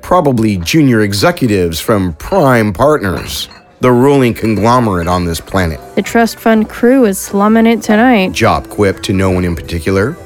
Probably 0.00 0.58
junior 0.58 1.00
executives 1.00 1.80
from 1.80 2.12
Prime 2.14 2.72
Partners, 2.72 3.48
the 3.80 3.90
ruling 3.90 4.32
conglomerate 4.32 5.08
on 5.08 5.24
this 5.24 5.40
planet. 5.40 5.80
The 5.96 6.02
trust 6.02 6.38
fund 6.38 6.68
crew 6.68 7.04
is 7.04 7.18
slumming 7.18 7.66
it 7.66 7.82
tonight. 7.82 8.30
Jop 8.30 8.68
quipped 8.68 9.02
to 9.04 9.12
no 9.12 9.30
one 9.30 9.44
in 9.44 9.56
particular. 9.56 10.16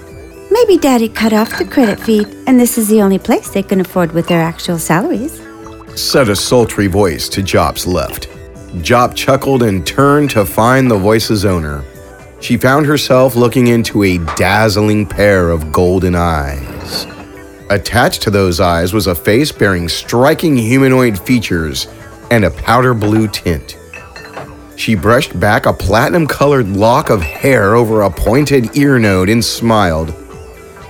Maybe 0.51 0.77
Daddy 0.77 1.09
cut 1.09 1.33
off 1.33 1.59
the 1.59 1.65
credit 1.65 1.99
feed, 2.01 2.29
and 2.47 2.61
this 2.61 2.77
is 2.77 2.89
the 2.89 3.01
only 3.01 3.19
place 3.19 3.51
they 3.51 3.63
can 3.63 3.81
afford 3.81 4.13
with 4.13 4.29
their 4.29 4.43
actual 4.43 4.79
salaries. 4.79 5.41
Said 5.95 6.29
a 6.29 6.37
sultry 6.37 6.87
voice 6.87 7.29
to 7.31 7.43
Jop's 7.43 7.87
left. 7.87 8.29
Jop 8.77 9.15
chuckled 9.15 9.63
and 9.63 9.87
turned 9.87 10.31
to 10.31 10.45
find 10.45 10.91
the 10.91 10.99
voice's 10.99 11.45
owner. 11.45 11.85
She 12.41 12.57
found 12.57 12.87
herself 12.87 13.35
looking 13.35 13.69
into 13.69 14.05
a 14.05 14.19
dazzling 14.37 15.07
pair 15.07 15.51
of 15.51 15.73
golden 15.73 16.15
eyes. 16.15 17.07
Attached 17.71 18.23
to 18.23 18.31
those 18.31 18.61
eyes 18.61 18.93
was 18.93 19.07
a 19.07 19.15
face 19.15 19.51
bearing 19.51 19.89
striking 19.89 20.57
humanoid 20.57 21.19
features 21.19 21.89
and 22.31 22.45
a 22.45 22.51
powder 22.51 22.95
blue 22.95 23.27
tint. 23.27 23.77
She 24.77 24.95
brushed 24.95 25.39
back 25.41 25.67
a 25.67 25.73
platinum 25.73 26.27
colored 26.27 26.69
lock 26.69 27.11
of 27.11 27.21
hair 27.21 27.75
over 27.75 28.03
a 28.03 28.11
pointed 28.11 28.77
ear 28.77 28.99
node 28.99 29.29
and 29.29 29.45
smiled. 29.45 30.09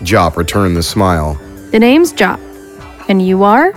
Jop 0.02 0.36
returned 0.36 0.76
the 0.76 0.82
smile. 0.82 1.34
The 1.70 1.78
name's 1.78 2.12
Jop. 2.12 2.38
And 3.08 3.26
you 3.26 3.44
are? 3.44 3.72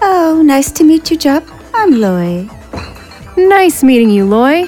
Oh, 0.00 0.40
nice 0.44 0.70
to 0.72 0.84
meet 0.84 1.10
you, 1.10 1.18
Jop. 1.18 1.44
I'm 1.74 2.00
Loy. 2.00 2.48
Nice 3.36 3.82
meeting 3.82 4.10
you, 4.10 4.24
Loy. 4.26 4.66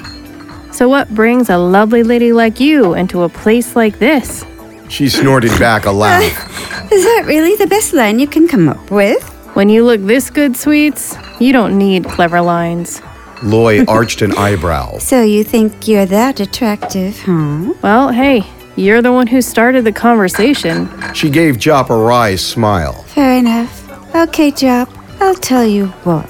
So, 0.71 0.89
what 0.89 1.13
brings 1.13 1.49
a 1.49 1.57
lovely 1.57 2.03
lady 2.03 2.33
like 2.33 2.59
you 2.59 2.93
into 2.95 3.23
a 3.23 3.29
place 3.29 3.75
like 3.75 3.99
this? 3.99 4.43
She 4.89 5.09
snorted 5.09 5.51
back 5.59 5.85
a 5.85 5.91
laugh. 6.03 6.91
Is 6.91 7.03
that 7.03 7.23
really 7.25 7.55
the 7.55 7.67
best 7.67 7.93
line 7.93 8.19
you 8.19 8.27
can 8.27 8.47
come 8.47 8.69
up 8.69 8.89
with? 8.91 9.23
When 9.55 9.69
you 9.69 9.83
look 9.85 10.01
this 10.01 10.29
good, 10.29 10.57
sweets, 10.57 11.15
you 11.39 11.53
don't 11.53 11.77
need 11.77 12.05
clever 12.05 12.41
lines. 12.41 13.01
Loy 13.43 13.83
arched 13.87 14.21
an 14.21 14.31
eyebrow. 14.37 14.97
So 14.97 15.21
you 15.21 15.43
think 15.43 15.87
you're 15.87 16.07
that 16.07 16.39
attractive, 16.39 17.19
huh? 17.19 17.73
Well, 17.83 18.09
hey, 18.09 18.43
you're 18.75 19.01
the 19.03 19.11
one 19.13 19.27
who 19.27 19.41
started 19.41 19.83
the 19.85 19.91
conversation. 19.91 20.89
She 21.13 21.29
gave 21.29 21.57
Jop 21.57 21.89
a 21.91 21.95
wry 21.97 22.35
smile. 22.35 23.03
Fair 23.03 23.37
enough. 23.37 23.79
Okay, 24.15 24.51
Jop, 24.51 24.89
I'll 25.21 25.35
tell 25.35 25.65
you 25.65 25.87
what. 26.03 26.27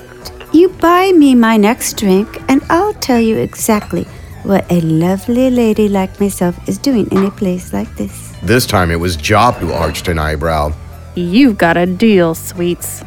You 0.54 0.70
buy 0.70 1.12
me 1.12 1.34
my 1.34 1.58
next 1.58 1.98
drink, 1.98 2.40
and 2.48 2.62
I'll 2.70 2.94
tell 2.94 3.20
you 3.20 3.38
exactly 3.38 4.04
what 4.44 4.72
a 4.72 4.82
lovely 4.82 5.50
lady 5.50 5.90
like 5.90 6.20
myself 6.20 6.70
is 6.70 6.78
doing 6.78 7.10
in 7.12 7.26
a 7.26 7.32
place 7.32 7.74
like 7.74 7.96
this. 7.96 8.32
This 8.44 8.68
time 8.68 8.92
it 8.92 9.00
was 9.00 9.18
Jop 9.18 9.56
who 9.56 9.72
arched 9.72 10.08
an 10.10 10.20
eyebrow. 10.20 10.72
You've 11.16 11.58
got 11.58 11.76
a 11.76 11.88
deal, 11.88 12.36
sweets. 12.36 13.04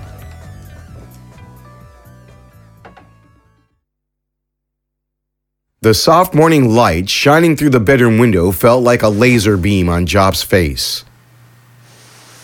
The 5.82 5.94
soft 5.94 6.34
morning 6.34 6.74
light 6.74 7.08
shining 7.08 7.56
through 7.56 7.70
the 7.70 7.78
bedroom 7.78 8.18
window 8.18 8.50
felt 8.50 8.82
like 8.82 9.04
a 9.04 9.08
laser 9.08 9.56
beam 9.56 9.88
on 9.88 10.06
Jop's 10.06 10.42
face. 10.42 11.04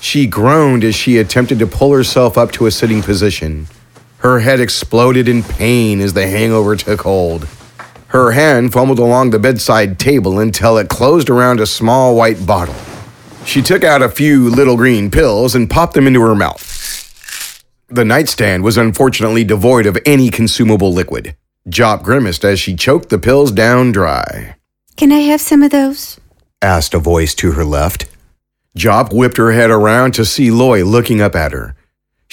She 0.00 0.28
groaned 0.28 0.84
as 0.84 0.94
she 0.94 1.18
attempted 1.18 1.58
to 1.58 1.66
pull 1.66 1.92
herself 1.92 2.38
up 2.38 2.52
to 2.52 2.66
a 2.66 2.70
sitting 2.70 3.02
position. 3.02 3.66
Her 4.22 4.38
head 4.38 4.60
exploded 4.60 5.28
in 5.28 5.42
pain 5.42 6.00
as 6.00 6.12
the 6.12 6.28
hangover 6.28 6.76
took 6.76 7.00
hold. 7.00 7.48
Her 8.06 8.30
hand 8.30 8.72
fumbled 8.72 9.00
along 9.00 9.30
the 9.30 9.40
bedside 9.40 9.98
table 9.98 10.38
until 10.38 10.78
it 10.78 10.88
closed 10.88 11.28
around 11.28 11.58
a 11.58 11.66
small 11.66 12.14
white 12.14 12.46
bottle. 12.46 12.76
She 13.44 13.62
took 13.62 13.82
out 13.82 14.00
a 14.00 14.08
few 14.08 14.48
little 14.48 14.76
green 14.76 15.10
pills 15.10 15.56
and 15.56 15.68
popped 15.68 15.94
them 15.94 16.06
into 16.06 16.20
her 16.20 16.36
mouth. 16.36 16.68
The 17.88 18.04
nightstand 18.04 18.62
was 18.62 18.76
unfortunately 18.76 19.42
devoid 19.42 19.86
of 19.86 19.98
any 20.06 20.30
consumable 20.30 20.92
liquid. 20.92 21.34
Jop 21.68 22.04
grimaced 22.04 22.44
as 22.44 22.60
she 22.60 22.76
choked 22.76 23.08
the 23.08 23.18
pills 23.18 23.50
down 23.50 23.90
dry. 23.90 24.54
Can 24.96 25.10
I 25.10 25.20
have 25.20 25.40
some 25.40 25.64
of 25.64 25.72
those? 25.72 26.20
asked 26.60 26.94
a 26.94 27.00
voice 27.00 27.34
to 27.34 27.52
her 27.52 27.64
left. 27.64 28.06
Jop 28.76 29.12
whipped 29.12 29.36
her 29.36 29.50
head 29.50 29.70
around 29.70 30.12
to 30.12 30.24
see 30.24 30.52
Loy 30.52 30.84
looking 30.84 31.20
up 31.20 31.34
at 31.34 31.50
her. 31.50 31.74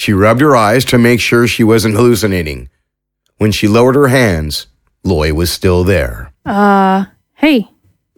She 0.00 0.14
rubbed 0.14 0.40
her 0.40 0.56
eyes 0.56 0.86
to 0.86 0.96
make 0.96 1.20
sure 1.20 1.46
she 1.46 1.62
wasn't 1.62 1.94
hallucinating. 1.94 2.70
When 3.36 3.52
she 3.52 3.68
lowered 3.68 3.96
her 3.96 4.08
hands, 4.08 4.66
Loy 5.04 5.34
was 5.34 5.52
still 5.52 5.84
there. 5.84 6.32
Uh, 6.46 7.04
hey. 7.34 7.68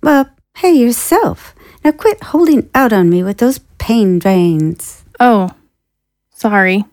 Well, 0.01 0.31
hey 0.59 0.75
yourself. 0.75 1.57
Now 1.83 1.91
quit 1.91 2.23
holding 2.23 2.71
out 2.73 2.93
on 2.93 3.11
me 3.11 3.25
with 3.25 3.39
those 3.39 3.59
pain 3.79 4.21
drains. 4.21 5.03
Oh, 5.19 5.51
sorry. 6.31 6.85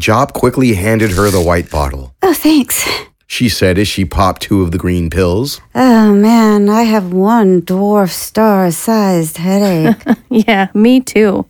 Jop 0.00 0.32
quickly 0.32 0.74
handed 0.74 1.12
her 1.12 1.30
the 1.30 1.40
white 1.40 1.70
bottle. 1.70 2.12
Oh, 2.20 2.34
thanks. 2.34 2.88
She 3.28 3.48
said 3.48 3.78
as 3.78 3.86
she 3.86 4.04
popped 4.04 4.42
two 4.42 4.62
of 4.62 4.72
the 4.72 4.78
green 4.78 5.10
pills. 5.10 5.60
Oh 5.76 6.12
man, 6.12 6.68
I 6.68 6.82
have 6.82 7.12
one 7.12 7.62
dwarf 7.62 8.10
star 8.10 8.72
sized 8.72 9.36
headache. 9.36 10.02
yeah, 10.28 10.70
me 10.74 10.98
too. 10.98 11.46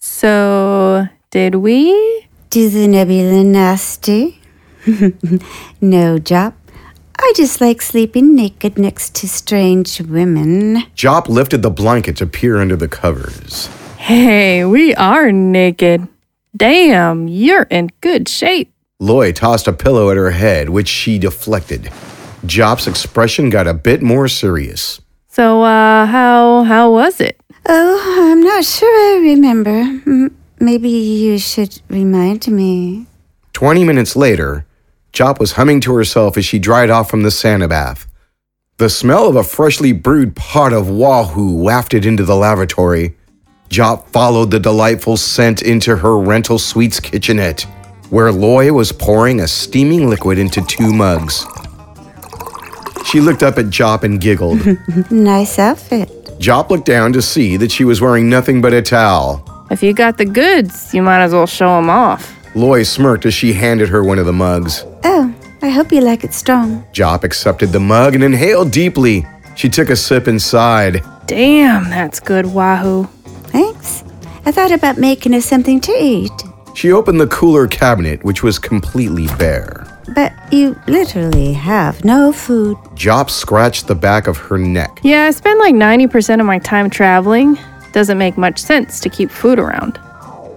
So, 0.00 1.06
did 1.30 1.56
we? 1.56 2.26
Do 2.50 2.70
the 2.70 2.88
nebula 2.88 3.44
nasty? 3.44 4.40
no, 5.80 6.18
Jop. 6.18 6.54
I 7.18 7.32
just 7.36 7.60
like 7.60 7.82
sleeping 7.82 8.34
naked 8.34 8.78
next 8.78 9.14
to 9.16 9.28
strange 9.28 10.00
women. 10.00 10.84
Jop 10.96 11.28
lifted 11.28 11.62
the 11.62 11.70
blanket 11.70 12.16
to 12.18 12.26
peer 12.26 12.58
under 12.58 12.76
the 12.76 12.88
covers. 12.88 13.66
Hey, 13.96 14.64
we 14.64 14.94
are 14.94 15.30
naked. 15.32 16.08
Damn, 16.56 17.28
you're 17.28 17.64
in 17.64 17.90
good 18.00 18.28
shape. 18.28 18.72
Loy 19.00 19.32
tossed 19.32 19.68
a 19.68 19.72
pillow 19.72 20.10
at 20.10 20.16
her 20.16 20.30
head, 20.30 20.70
which 20.70 20.88
she 20.88 21.18
deflected. 21.18 21.90
Jop's 22.46 22.86
expression 22.86 23.50
got 23.50 23.66
a 23.66 23.74
bit 23.74 24.00
more 24.00 24.28
serious. 24.28 25.00
So, 25.28 25.62
uh, 25.62 26.06
how 26.06 26.62
how 26.62 26.90
was 26.92 27.20
it? 27.20 27.38
Oh, 27.66 28.30
I'm 28.32 28.40
not 28.40 28.64
sure 28.64 28.88
I 28.88 29.20
remember. 29.20 30.30
Maybe 30.60 30.88
you 30.88 31.38
should 31.38 31.80
remind 31.88 32.48
me. 32.48 33.06
Twenty 33.52 33.84
minutes 33.84 34.16
later, 34.16 34.66
Jop 35.12 35.38
was 35.38 35.52
humming 35.52 35.80
to 35.82 35.94
herself 35.94 36.36
as 36.36 36.44
she 36.44 36.58
dried 36.58 36.90
off 36.90 37.10
from 37.10 37.22
the 37.22 37.30
sauna 37.30 37.68
bath. 37.68 38.06
The 38.78 38.88
smell 38.88 39.28
of 39.28 39.36
a 39.36 39.42
freshly 39.42 39.92
brewed 39.92 40.36
pot 40.36 40.72
of 40.72 40.88
wahoo 40.88 41.56
wafted 41.56 42.06
into 42.06 42.24
the 42.24 42.36
lavatory. 42.36 43.16
Jop 43.68 44.08
followed 44.08 44.50
the 44.50 44.60
delightful 44.60 45.16
scent 45.16 45.62
into 45.62 45.96
her 45.96 46.16
rental 46.18 46.58
suite's 46.58 47.00
kitchenette, 47.00 47.62
where 48.10 48.30
Loy 48.32 48.72
was 48.72 48.92
pouring 48.92 49.40
a 49.40 49.48
steaming 49.48 50.08
liquid 50.08 50.38
into 50.38 50.64
two 50.66 50.92
mugs. 50.92 51.44
She 53.06 53.20
looked 53.20 53.42
up 53.42 53.58
at 53.58 53.66
Jop 53.66 54.02
and 54.04 54.20
giggled. 54.20 54.60
nice 55.10 55.58
outfit. 55.58 56.08
Jop 56.38 56.70
looked 56.70 56.86
down 56.86 57.12
to 57.14 57.22
see 57.22 57.56
that 57.56 57.72
she 57.72 57.84
was 57.84 58.00
wearing 58.00 58.28
nothing 58.28 58.60
but 58.60 58.72
a 58.72 58.82
towel. 58.82 59.44
If 59.70 59.82
you 59.82 59.92
got 59.92 60.16
the 60.16 60.24
goods, 60.24 60.94
you 60.94 61.02
might 61.02 61.22
as 61.22 61.32
well 61.32 61.46
show 61.46 61.76
'em 61.78 61.90
off. 61.90 62.34
Loy 62.54 62.82
smirked 62.82 63.26
as 63.26 63.34
she 63.34 63.52
handed 63.52 63.88
her 63.90 64.02
one 64.02 64.18
of 64.18 64.26
the 64.26 64.32
mugs. 64.32 64.84
Oh, 65.04 65.32
I 65.62 65.68
hope 65.68 65.92
you 65.92 66.00
like 66.00 66.24
it 66.24 66.32
strong. 66.34 66.84
Jop 66.92 67.22
accepted 67.24 67.72
the 67.72 67.80
mug 67.80 68.14
and 68.14 68.24
inhaled 68.24 68.70
deeply. 68.70 69.26
She 69.54 69.68
took 69.68 69.90
a 69.90 69.96
sip 69.96 70.26
and 70.26 70.40
sighed. 70.40 71.02
Damn, 71.26 71.90
that's 71.90 72.20
good 72.20 72.46
wahoo. 72.46 73.08
Thanks. 73.48 74.04
I 74.46 74.50
thought 74.52 74.72
about 74.72 74.96
making 74.98 75.34
us 75.34 75.44
something 75.44 75.80
to 75.82 75.92
eat. 75.92 76.32
She 76.74 76.92
opened 76.92 77.20
the 77.20 77.26
cooler 77.26 77.66
cabinet, 77.66 78.24
which 78.24 78.42
was 78.42 78.58
completely 78.58 79.26
bare. 79.38 79.84
But 80.14 80.32
you 80.50 80.74
literally 80.86 81.52
have 81.52 82.02
no 82.04 82.32
food. 82.32 82.78
Jop 82.94 83.28
scratched 83.28 83.88
the 83.88 83.94
back 83.94 84.26
of 84.26 84.38
her 84.38 84.56
neck. 84.56 85.00
Yeah, 85.02 85.24
I 85.24 85.32
spend 85.32 85.58
like 85.60 85.74
90% 85.74 86.40
of 86.40 86.46
my 86.46 86.58
time 86.60 86.88
traveling. 86.88 87.58
Doesn't 87.98 88.16
make 88.16 88.38
much 88.38 88.60
sense 88.60 89.00
to 89.00 89.08
keep 89.08 89.28
food 89.28 89.58
around. 89.58 89.98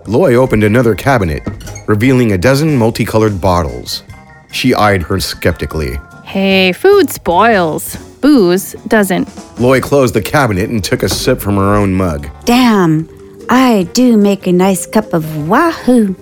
Loy 0.06 0.36
opened 0.36 0.64
another 0.64 0.94
cabinet, 0.94 1.42
revealing 1.88 2.34
a 2.34 2.38
dozen 2.38 2.78
multicolored 2.78 3.42
bottles. 3.42 4.04
She 4.52 4.76
eyed 4.76 5.02
her 5.02 5.20
skeptically. 5.20 5.98
Hey, 6.24 6.72
food 6.72 7.10
spoils. 7.10 7.96
Booze 8.22 8.74
doesn't. 8.88 9.28
Loy 9.60 9.82
closed 9.82 10.14
the 10.14 10.22
cabinet 10.22 10.70
and 10.70 10.84
took 10.84 11.02
a 11.02 11.10
sip 11.10 11.42
from 11.42 11.56
her 11.56 11.74
own 11.76 11.96
mug. 11.96 12.30
Damn, 12.46 13.10
I 13.50 13.90
do 13.94 14.18
make 14.18 14.46
a 14.46 14.52
nice 14.52 14.86
cup 14.86 15.12
of 15.12 15.50
wahoo. 15.50 16.16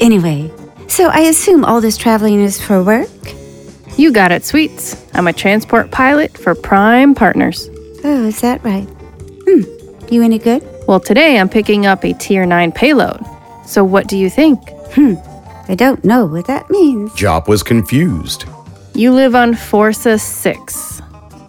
Anyway, 0.00 0.50
so 0.88 1.08
I 1.08 1.20
assume 1.28 1.66
all 1.66 1.82
this 1.82 1.98
traveling 1.98 2.40
is 2.40 2.58
for 2.58 2.82
work? 2.82 3.10
You 3.98 4.10
got 4.10 4.32
it, 4.32 4.42
sweets. 4.42 4.96
I'm 5.12 5.26
a 5.26 5.34
transport 5.34 5.90
pilot 5.90 6.38
for 6.38 6.54
Prime 6.54 7.14
Partners. 7.14 7.68
Oh, 8.04 8.24
is 8.24 8.40
that 8.40 8.64
right? 8.64 8.88
Hmm, 9.48 9.75
you 10.12 10.22
any 10.22 10.38
good? 10.38 10.66
Well, 10.86 11.00
today 11.00 11.38
I'm 11.38 11.48
picking 11.48 11.86
up 11.86 12.04
a 12.04 12.12
Tier 12.12 12.46
9 12.46 12.72
payload. 12.72 13.24
So 13.64 13.84
what 13.84 14.06
do 14.06 14.16
you 14.16 14.30
think? 14.30 14.58
Hmm, 14.92 15.14
I 15.68 15.74
don't 15.74 16.04
know 16.04 16.26
what 16.26 16.46
that 16.46 16.70
means. 16.70 17.10
Jop 17.12 17.48
was 17.48 17.62
confused. 17.62 18.44
You 18.94 19.12
live 19.12 19.34
on 19.34 19.54
Forza 19.54 20.18
6. 20.18 21.02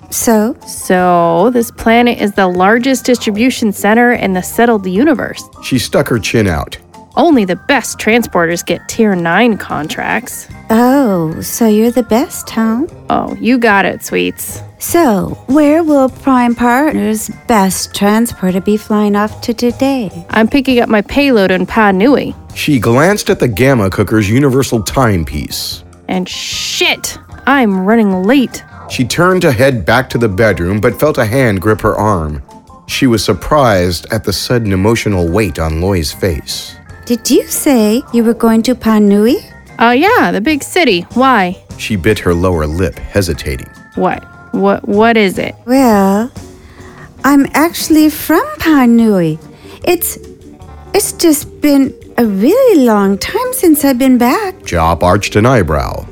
So? 0.09 0.55
So, 0.65 1.49
this 1.51 1.69
planet 1.71 2.19
is 2.19 2.31
the 2.33 2.47
largest 2.47 3.05
distribution 3.05 3.71
center 3.71 4.13
in 4.13 4.33
the 4.33 4.41
settled 4.41 4.85
universe. 4.85 5.43
She 5.63 5.77
stuck 5.77 6.07
her 6.07 6.17
chin 6.19 6.47
out. 6.47 6.77
Only 7.15 7.45
the 7.45 7.55
best 7.55 7.97
transporters 7.99 8.65
get 8.65 8.87
Tier 8.87 9.15
9 9.15 9.57
contracts. 9.57 10.47
Oh, 10.69 11.39
so 11.41 11.67
you're 11.67 11.91
the 11.91 12.03
best, 12.03 12.49
huh? 12.49 12.85
Oh, 13.09 13.35
you 13.39 13.57
got 13.57 13.85
it, 13.85 14.03
sweets. 14.03 14.61
So, 14.79 15.29
where 15.47 15.83
will 15.83 16.09
Prime 16.09 16.53
Partners' 16.53 17.31
best 17.47 17.95
transporter 17.95 18.61
be 18.61 18.77
flying 18.77 19.15
off 19.15 19.41
to 19.41 19.53
today? 19.53 20.11
I'm 20.29 20.47
picking 20.47 20.79
up 20.79 20.87
my 20.87 21.01
payload 21.01 21.49
in 21.49 21.65
Panui. 21.65 22.35
She 22.55 22.79
glanced 22.79 23.31
at 23.31 23.39
the 23.39 23.47
Gamma 23.47 23.89
Cooker's 23.89 24.29
universal 24.29 24.83
timepiece. 24.83 25.83
And 26.07 26.29
shit, 26.29 27.17
I'm 27.47 27.85
running 27.85 28.23
late. 28.23 28.63
She 28.89 29.03
turned 29.03 29.41
to 29.41 29.51
head 29.51 29.83
back 29.83 30.11
to 30.11 30.19
the 30.19 30.29
bedroom, 30.29 30.79
but 30.79 30.99
felt 30.99 31.17
a 31.17 31.25
hand 31.25 31.59
grip 31.59 31.81
her 31.81 31.95
arm. 31.95 32.43
She 32.87 33.07
was 33.07 33.25
surprised 33.25 34.05
at 34.11 34.23
the 34.23 34.31
sudden 34.31 34.71
emotional 34.71 35.27
weight 35.27 35.57
on 35.57 35.81
Loy's 35.81 36.13
face. 36.13 36.75
Did 37.05 37.29
you 37.29 37.47
say 37.47 38.03
you 38.13 38.23
were 38.23 38.33
going 38.35 38.61
to 38.63 38.75
Panui? 38.75 39.37
Oh, 39.79 39.87
uh, 39.87 39.91
yeah, 39.91 40.31
the 40.31 40.41
big 40.41 40.63
city. 40.63 41.01
Why? 41.13 41.57
She 41.77 41.95
bit 41.95 42.19
her 42.19 42.33
lower 42.33 42.67
lip, 42.67 42.95
hesitating. 42.95 43.69
What? 43.95 44.36
What 44.57 44.87
what 44.87 45.17
is 45.17 45.37
it? 45.37 45.55
Well, 45.65 46.31
I'm 47.23 47.45
actually 47.53 48.09
from 48.09 48.45
Panui. 48.57 49.37
It's 49.83 50.17
it's 50.93 51.13
just 51.13 51.61
been 51.61 51.93
a 52.17 52.25
really 52.25 52.83
long 52.83 53.17
time 53.19 53.53
since 53.53 53.85
I've 53.85 53.99
been 53.99 54.17
back. 54.17 54.55
Jop 54.63 55.03
arched 55.03 55.35
an 55.35 55.45
eyebrow. 55.45 56.07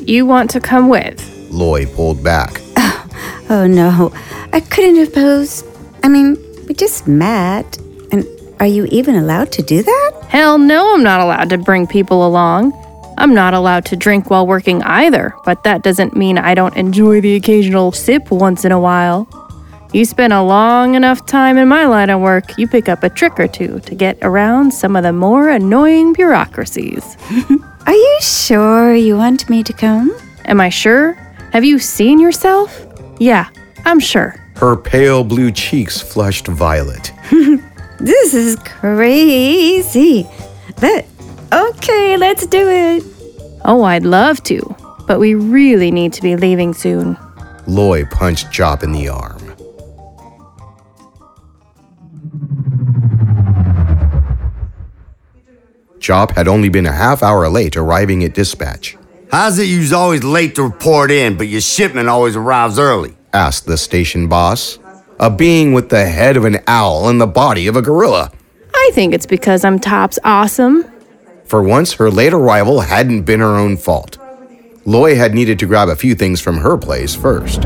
You 0.00 0.26
want 0.26 0.50
to 0.50 0.60
come 0.60 0.88
with? 0.90 1.18
Loy 1.50 1.86
pulled 1.86 2.22
back. 2.22 2.60
Oh, 2.76 3.46
oh 3.50 3.66
no, 3.66 4.12
I 4.52 4.60
couldn't 4.60 5.08
oppose. 5.08 5.64
I 6.02 6.08
mean, 6.08 6.36
we 6.68 6.74
just 6.74 7.08
met. 7.08 7.78
And 8.12 8.26
are 8.60 8.66
you 8.66 8.86
even 8.90 9.14
allowed 9.14 9.50
to 9.52 9.62
do 9.62 9.82
that? 9.82 10.12
Hell 10.28 10.58
no, 10.58 10.94
I'm 10.94 11.02
not 11.02 11.20
allowed 11.20 11.48
to 11.50 11.58
bring 11.58 11.86
people 11.86 12.26
along. 12.26 12.72
I'm 13.18 13.34
not 13.34 13.52
allowed 13.52 13.84
to 13.86 13.96
drink 13.96 14.30
while 14.30 14.46
working 14.46 14.80
either, 14.84 15.34
but 15.44 15.64
that 15.64 15.82
doesn't 15.82 16.16
mean 16.16 16.38
I 16.38 16.54
don't 16.54 16.76
enjoy 16.76 17.20
the 17.20 17.34
occasional 17.34 17.90
sip 17.90 18.30
once 18.30 18.64
in 18.64 18.70
a 18.70 18.78
while. 18.78 19.28
You 19.92 20.04
spend 20.04 20.32
a 20.32 20.42
long 20.42 20.94
enough 20.94 21.26
time 21.26 21.58
in 21.58 21.66
my 21.66 21.86
line 21.86 22.10
of 22.10 22.20
work, 22.20 22.56
you 22.58 22.68
pick 22.68 22.88
up 22.88 23.02
a 23.02 23.08
trick 23.08 23.40
or 23.40 23.48
two 23.48 23.80
to 23.80 23.94
get 23.96 24.18
around 24.22 24.72
some 24.72 24.94
of 24.94 25.02
the 25.02 25.12
more 25.12 25.48
annoying 25.48 26.12
bureaucracies. 26.12 27.16
Are 27.86 27.94
you 27.94 28.18
sure 28.20 28.94
you 28.94 29.16
want 29.16 29.50
me 29.50 29.64
to 29.64 29.72
come? 29.72 30.14
Am 30.44 30.60
I 30.60 30.68
sure? 30.68 31.14
Have 31.52 31.64
you 31.64 31.80
seen 31.80 32.20
yourself? 32.20 32.86
Yeah, 33.18 33.48
I'm 33.84 33.98
sure. 33.98 34.36
Her 34.56 34.76
pale 34.76 35.24
blue 35.24 35.50
cheeks 35.50 36.00
flushed 36.00 36.46
violet. 36.46 37.12
this 37.98 38.34
is 38.34 38.56
crazy. 38.56 40.28
But 40.80 41.06
okay, 41.52 42.16
let's 42.16 42.46
do 42.46 42.68
it. 42.68 43.17
Oh, 43.64 43.82
I'd 43.82 44.04
love 44.04 44.42
to, 44.44 44.60
but 45.06 45.18
we 45.18 45.34
really 45.34 45.90
need 45.90 46.12
to 46.14 46.22
be 46.22 46.36
leaving 46.36 46.74
soon. 46.74 47.16
Loy 47.66 48.04
punched 48.04 48.46
Jop 48.46 48.82
in 48.82 48.92
the 48.92 49.08
arm. 49.08 49.38
Jop 55.98 56.30
had 56.32 56.48
only 56.48 56.68
been 56.68 56.86
a 56.86 56.92
half 56.92 57.22
hour 57.22 57.48
late 57.48 57.76
arriving 57.76 58.24
at 58.24 58.34
dispatch. 58.34 58.96
How's 59.30 59.58
it 59.58 59.64
you's 59.64 59.92
always 59.92 60.24
late 60.24 60.54
to 60.54 60.62
report 60.62 61.10
in, 61.10 61.36
but 61.36 61.48
your 61.48 61.60
shipment 61.60 62.08
always 62.08 62.36
arrives 62.36 62.78
early? 62.78 63.14
asked 63.34 63.66
the 63.66 63.76
station 63.76 64.26
boss, 64.26 64.78
a 65.20 65.28
being 65.28 65.74
with 65.74 65.90
the 65.90 66.06
head 66.06 66.36
of 66.38 66.46
an 66.46 66.58
owl 66.66 67.08
and 67.08 67.20
the 67.20 67.26
body 67.26 67.66
of 67.66 67.76
a 67.76 67.82
gorilla. 67.82 68.32
I 68.74 68.90
think 68.94 69.12
it's 69.12 69.26
because 69.26 69.64
I'm 69.64 69.78
tops 69.78 70.18
awesome. 70.24 70.90
For 71.48 71.62
once, 71.62 71.94
her 71.94 72.10
late 72.10 72.34
arrival 72.34 72.80
hadn't 72.80 73.22
been 73.22 73.40
her 73.40 73.56
own 73.56 73.78
fault. 73.78 74.18
Loy 74.84 75.16
had 75.16 75.32
needed 75.34 75.58
to 75.60 75.66
grab 75.66 75.88
a 75.88 75.96
few 75.96 76.14
things 76.14 76.42
from 76.42 76.58
her 76.58 76.76
place 76.76 77.14
first. 77.14 77.64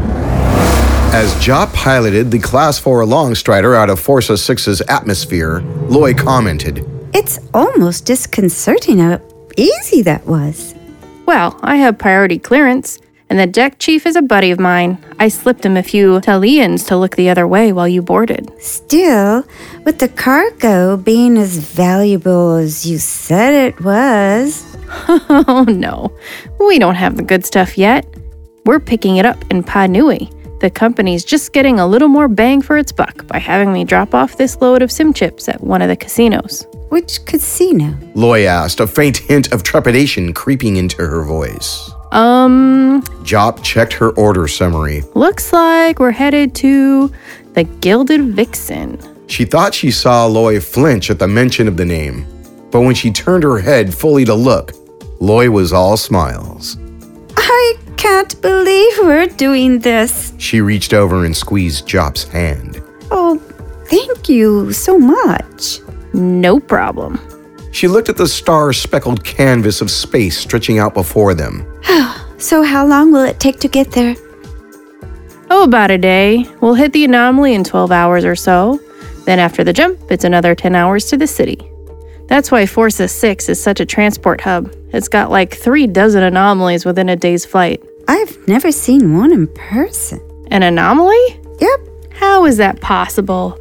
As 1.12 1.34
Jop 1.44 1.74
piloted 1.74 2.30
the 2.30 2.38
Class 2.38 2.78
4 2.78 3.02
Longstrider 3.02 3.76
out 3.76 3.90
of 3.90 3.98
Forza 3.98 4.34
6's 4.34 4.82
atmosphere, 4.82 5.62
Loy 5.88 6.14
commented, 6.14 6.88
It's 7.12 7.40
almost 7.52 8.06
disconcerting 8.06 8.98
how 8.98 9.20
easy 9.56 10.00
that 10.02 10.24
was. 10.26 10.76
Well, 11.26 11.58
I 11.62 11.76
have 11.76 11.98
priority 11.98 12.38
clearance, 12.38 13.00
and 13.32 13.38
the 13.38 13.46
deck 13.46 13.78
chief 13.78 14.04
is 14.04 14.14
a 14.14 14.20
buddy 14.20 14.50
of 14.50 14.60
mine. 14.60 15.02
I 15.18 15.28
slipped 15.28 15.64
him 15.64 15.78
a 15.78 15.82
few 15.82 16.20
Talians 16.20 16.86
to 16.88 16.98
look 16.98 17.16
the 17.16 17.30
other 17.30 17.48
way 17.48 17.72
while 17.72 17.88
you 17.88 18.02
boarded. 18.02 18.52
Still, 18.60 19.46
with 19.84 19.98
the 19.98 20.10
cargo 20.10 20.98
being 20.98 21.38
as 21.38 21.56
valuable 21.56 22.56
as 22.56 22.84
you 22.84 22.98
said 22.98 23.54
it 23.54 23.82
was. 23.82 24.76
oh 25.08 25.64
no, 25.66 26.14
we 26.60 26.78
don't 26.78 26.94
have 26.94 27.16
the 27.16 27.22
good 27.22 27.46
stuff 27.46 27.78
yet. 27.78 28.04
We're 28.66 28.80
picking 28.80 29.16
it 29.16 29.24
up 29.24 29.42
in 29.50 29.64
Panui. 29.64 30.30
The 30.60 30.68
company's 30.68 31.24
just 31.24 31.54
getting 31.54 31.80
a 31.80 31.86
little 31.86 32.08
more 32.08 32.28
bang 32.28 32.60
for 32.60 32.76
its 32.76 32.92
buck 32.92 33.26
by 33.28 33.38
having 33.38 33.72
me 33.72 33.84
drop 33.84 34.14
off 34.14 34.36
this 34.36 34.60
load 34.60 34.82
of 34.82 34.92
sim 34.92 35.14
chips 35.14 35.48
at 35.48 35.62
one 35.62 35.80
of 35.80 35.88
the 35.88 35.96
casinos. 35.96 36.66
Which 36.90 37.24
casino? 37.24 37.98
Loy 38.14 38.44
asked, 38.44 38.80
a 38.80 38.86
faint 38.86 39.16
hint 39.16 39.54
of 39.54 39.62
trepidation 39.62 40.34
creeping 40.34 40.76
into 40.76 40.98
her 40.98 41.24
voice. 41.24 41.90
Um. 42.12 43.02
Jop 43.24 43.62
checked 43.64 43.94
her 43.94 44.10
order 44.10 44.46
summary. 44.46 45.02
Looks 45.14 45.52
like 45.52 45.98
we're 45.98 46.10
headed 46.10 46.54
to 46.56 47.10
the 47.54 47.64
Gilded 47.64 48.34
Vixen. 48.34 48.98
She 49.28 49.44
thought 49.46 49.72
she 49.74 49.90
saw 49.90 50.26
Loy 50.26 50.60
flinch 50.60 51.10
at 51.10 51.18
the 51.18 51.26
mention 51.28 51.66
of 51.68 51.76
the 51.76 51.84
name, 51.86 52.26
but 52.70 52.82
when 52.82 52.94
she 52.94 53.10
turned 53.10 53.44
her 53.44 53.58
head 53.58 53.94
fully 53.94 54.24
to 54.26 54.34
look, 54.34 54.72
Loy 55.20 55.50
was 55.50 55.72
all 55.72 55.96
smiles. 55.96 56.76
I 57.36 57.76
can't 57.96 58.38
believe 58.42 58.92
we're 59.00 59.28
doing 59.28 59.78
this. 59.78 60.34
She 60.36 60.60
reached 60.60 60.92
over 60.92 61.24
and 61.24 61.34
squeezed 61.34 61.86
Jop's 61.86 62.24
hand. 62.24 62.82
Oh, 63.10 63.38
thank 63.86 64.28
you 64.28 64.72
so 64.72 64.98
much. 64.98 65.78
No 66.12 66.60
problem. 66.60 67.18
She 67.72 67.88
looked 67.88 68.10
at 68.10 68.16
the 68.16 68.28
star 68.28 68.72
speckled 68.72 69.24
canvas 69.24 69.80
of 69.80 69.90
space 69.90 70.38
stretching 70.38 70.78
out 70.78 70.94
before 70.94 71.34
them. 71.34 71.66
so, 72.38 72.62
how 72.62 72.86
long 72.86 73.12
will 73.12 73.24
it 73.24 73.40
take 73.40 73.58
to 73.60 73.68
get 73.68 73.90
there? 73.90 74.14
Oh, 75.50 75.64
about 75.64 75.90
a 75.90 75.98
day. 75.98 76.46
We'll 76.60 76.74
hit 76.74 76.92
the 76.92 77.04
anomaly 77.04 77.54
in 77.54 77.64
12 77.64 77.90
hours 77.90 78.24
or 78.24 78.36
so. 78.36 78.78
Then, 79.24 79.38
after 79.38 79.64
the 79.64 79.72
jump, 79.72 79.98
it's 80.10 80.24
another 80.24 80.54
10 80.54 80.74
hours 80.74 81.06
to 81.06 81.16
the 81.16 81.26
city. 81.26 81.58
That's 82.26 82.50
why 82.50 82.66
Forza 82.66 83.08
6 83.08 83.48
is 83.48 83.62
such 83.62 83.80
a 83.80 83.86
transport 83.86 84.42
hub. 84.42 84.72
It's 84.92 85.08
got 85.08 85.30
like 85.30 85.54
three 85.54 85.86
dozen 85.86 86.22
anomalies 86.22 86.84
within 86.84 87.08
a 87.08 87.16
day's 87.16 87.44
flight. 87.44 87.82
I've 88.06 88.36
never 88.46 88.70
seen 88.70 89.16
one 89.16 89.32
in 89.32 89.46
person. 89.48 90.20
An 90.50 90.62
anomaly? 90.62 91.40
Yep. 91.60 91.80
How 92.12 92.44
is 92.44 92.58
that 92.58 92.80
possible? 92.80 93.58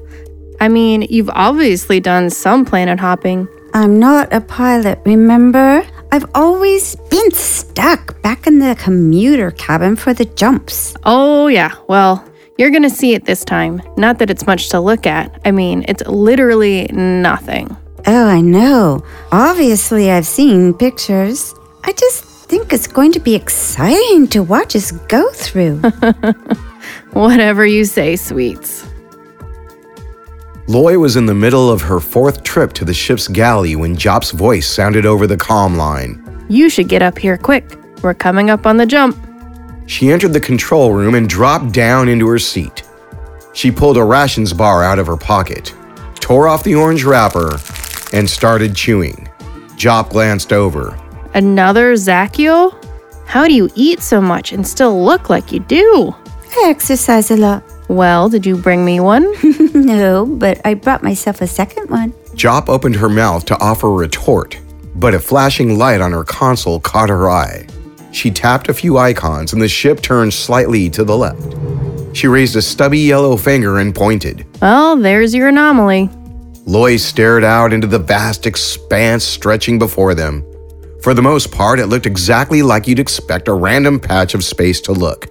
I 0.60 0.67
mean, 0.67 1.04
you've 1.04 1.30
obviously 1.30 2.00
done 2.00 2.30
some 2.30 2.65
planet 2.65 3.00
hopping. 3.00 3.47
I'm 3.74 4.00
not 4.00 4.34
a 4.34 4.42
pilot, 4.42 5.00
remember? 5.06 5.86
I've 6.12 6.26
always 6.36 6.96
been 7.10 7.32
stuck 7.32 8.22
back 8.22 8.46
in 8.48 8.60
the 8.60 8.76
commuter 8.78 9.52
cabin 9.52 9.96
for 9.96 10.14
the 10.14 10.26
jumps. 10.26 10.94
Oh, 11.04 11.48
yeah. 11.48 11.74
Well, 11.88 12.26
You're 12.58 12.70
gonna 12.70 12.90
see 12.92 13.14
it 13.16 13.26
this 13.26 13.44
time. 13.44 13.82
Not 13.98 14.20
that 14.20 14.30
it's 14.30 14.46
much 14.46 14.70
to 14.70 14.80
look 14.80 15.08
at. 15.08 15.40
I 15.46 15.52
mean, 15.52 15.84
it's 15.88 16.04
literally 16.06 16.88
nothing. 16.94 17.76
Oh, 18.06 18.28
I 18.28 18.42
know. 18.42 19.04
Obviously, 19.32 20.12
I've 20.12 20.28
seen 20.28 20.74
pictures. 20.76 21.56
I 21.86 21.94
just 21.94 22.24
think 22.24 22.72
it's 22.74 22.86
going 22.88 23.14
to 23.14 23.20
be 23.20 23.34
exciting 23.36 24.28
to 24.28 24.44
watch 24.44 24.76
us 24.76 24.92
go 24.92 25.32
through. 25.32 25.78
Whatever 27.14 27.66
you 27.66 27.86
say, 27.86 28.16
sweets. 28.16 28.86
Loy 30.67 30.97
was 30.97 31.15
in 31.15 31.26
the 31.26 31.34
middle 31.34 31.69
of 31.71 31.82
her 31.82 32.00
fourth 32.00 32.43
trip 32.43 32.71
to 32.74 32.86
the 32.86 32.93
ship's 32.93 33.28
galley 33.28 33.76
when 33.76 33.95
Jop's 33.95 34.32
voice 34.32 34.67
sounded 34.67 35.06
over 35.06 35.26
the 35.26 35.38
comm 35.38 35.76
line. 35.76 36.45
You 36.50 36.69
should 36.69 36.88
get 36.88 37.02
up 37.02 37.17
here 37.17 37.38
quick. 37.38 37.78
We're 38.04 38.13
coming 38.13 38.50
up 38.50 38.65
on 38.65 38.78
the 38.78 38.86
jump. 38.86 39.17
She 39.88 40.12
entered 40.12 40.34
the 40.34 40.39
control 40.39 40.93
room 40.93 41.15
and 41.15 41.28
dropped 41.28 41.74
down 41.74 42.08
into 42.08 42.28
her 42.28 42.39
seat. 42.39 42.84
She 43.54 43.71
pulled 43.71 43.97
a 43.97 44.04
rations 44.04 44.54
bar 44.54 44.84
out 44.84 45.00
of 45.00 45.08
her 45.08 45.17
pocket, 45.17 45.74
tore 46.15 46.47
off 46.47 46.63
the 46.63 46.76
orange 46.76 47.04
wrapper, 47.04 47.60
and 48.13 48.30
started 48.30 48.76
chewing. 48.76 49.28
Jop 49.76 50.12
glanced 50.12 50.54
over. 50.54 50.97
Another 51.34 51.93
Zachiel? 51.93 52.78
How 53.26 53.47
do 53.47 53.54
you 53.54 53.69
eat 53.76 54.02
so 54.02 54.21
much 54.21 54.52
and 54.52 54.65
still 54.65 55.04
look 55.04 55.30
like 55.30 55.52
you 55.52 55.60
do? 55.60 56.15
I 56.56 56.69
exercise 56.69 57.32
a 57.32 57.38
lot. 57.38 57.63
Well, 57.91 58.30
did 58.30 58.45
you 58.45 58.56
bring 58.56 58.86
me 58.86 59.01
one? 59.01 59.30
no, 59.73 60.25
but 60.25 60.62
I 60.63 60.75
brought 60.75 61.04
myself 61.04 61.41
a 61.41 61.45
second 61.45 61.89
one. 61.89 62.13
Jop 62.36 62.69
opened 62.69 62.95
her 62.95 63.10
mouth 63.10 63.43
to 63.47 63.60
offer 63.60 63.88
a 63.88 63.91
retort, 63.91 64.58
but 64.95 65.13
a 65.13 65.19
flashing 65.19 65.77
light 65.77 65.99
on 65.99 66.13
her 66.13 66.23
console 66.23 66.80
caught 66.80 67.10
her 67.10 67.30
eye. 67.30 67.67
She 68.13 68.32
tapped 68.32 68.69
a 68.69 68.73
few 68.73 68.97
icons 68.97 69.51
and 69.51 69.62
the 69.62 69.67
ship 69.67 70.01
turned 70.01 70.34
slightly 70.34 70.89
to 70.89 71.04
the 71.04 71.17
left. 71.17 72.15
She 72.15 72.27
raised 72.27 72.56
a 72.56 72.62
stubby 72.62 72.99
yellow 72.99 73.36
finger 73.36 73.80
and 73.80 73.93
pointed. 73.93 74.45
Well, 74.62 74.95
there's 74.95 75.36
your 75.36 75.49
anomaly. 75.49 76.10
Loy 76.65 76.95
stared 76.95 77.43
out 77.43 77.73
into 77.73 77.88
the 77.88 77.99
vast 77.99 78.47
expanse 78.47 79.25
stretching 79.25 79.80
before 79.80 80.15
them. 80.15 80.45
For 81.01 81.13
the 81.13 81.21
most 81.21 81.51
part, 81.51 81.77
it 81.77 81.88
looked 81.88 82.06
exactly 82.06 82.63
like 82.63 82.88
you'd 82.88 82.99
expect 82.99 83.49
a 83.49 83.54
random 83.54 83.99
patch 83.99 84.34
of 84.34 84.45
space 84.45 84.80
to 84.82 84.93
look. 84.93 85.27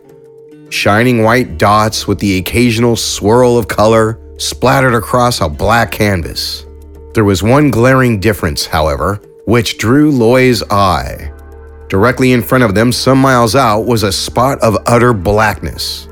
Shining 0.70 1.24
white 1.24 1.58
dots 1.58 2.06
with 2.06 2.20
the 2.20 2.38
occasional 2.38 2.94
swirl 2.94 3.58
of 3.58 3.66
color 3.66 4.20
splattered 4.38 4.94
across 4.94 5.40
a 5.40 5.48
black 5.48 5.90
canvas. 5.90 6.64
There 7.12 7.24
was 7.24 7.42
one 7.42 7.72
glaring 7.72 8.20
difference, 8.20 8.66
however, 8.66 9.20
which 9.46 9.78
drew 9.78 10.12
Loy's 10.12 10.62
eye. 10.70 11.32
Directly 11.88 12.30
in 12.30 12.40
front 12.40 12.62
of 12.62 12.76
them, 12.76 12.92
some 12.92 13.18
miles 13.20 13.56
out, 13.56 13.80
was 13.84 14.04
a 14.04 14.12
spot 14.12 14.60
of 14.60 14.78
utter 14.86 15.12
blackness. 15.12 16.06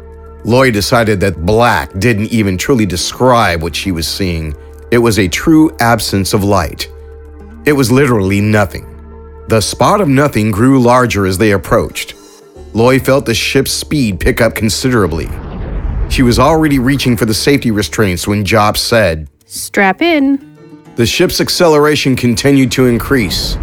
Loy 0.44 0.72
decided 0.72 1.20
that 1.20 1.46
black 1.46 1.96
didn't 2.00 2.32
even 2.32 2.58
truly 2.58 2.84
describe 2.84 3.62
what 3.62 3.76
she 3.76 3.92
was 3.92 4.08
seeing. 4.08 4.56
It 4.90 4.98
was 4.98 5.20
a 5.20 5.28
true 5.28 5.70
absence 5.78 6.34
of 6.34 6.42
light. 6.42 6.90
It 7.64 7.74
was 7.74 7.92
literally 7.92 8.40
nothing. 8.40 8.86
The 9.46 9.60
spot 9.60 10.00
of 10.00 10.08
nothing 10.08 10.50
grew 10.50 10.80
larger 10.82 11.26
as 11.26 11.38
they 11.38 11.52
approached. 11.52 12.16
Loy 12.74 12.98
felt 12.98 13.26
the 13.26 13.34
ship's 13.34 13.72
speed 13.72 14.20
pick 14.20 14.40
up 14.40 14.54
considerably. 14.54 15.28
She 16.10 16.22
was 16.22 16.38
already 16.38 16.78
reaching 16.78 17.16
for 17.16 17.26
the 17.26 17.34
safety 17.34 17.70
restraints 17.70 18.26
when 18.26 18.44
Jop 18.44 18.76
said, 18.76 19.28
Strap 19.46 20.02
in. 20.02 20.44
The 20.96 21.06
ship's 21.06 21.40
acceleration 21.40 22.16
continued 22.16 22.72
to 22.72 22.86
increase. 22.86 23.56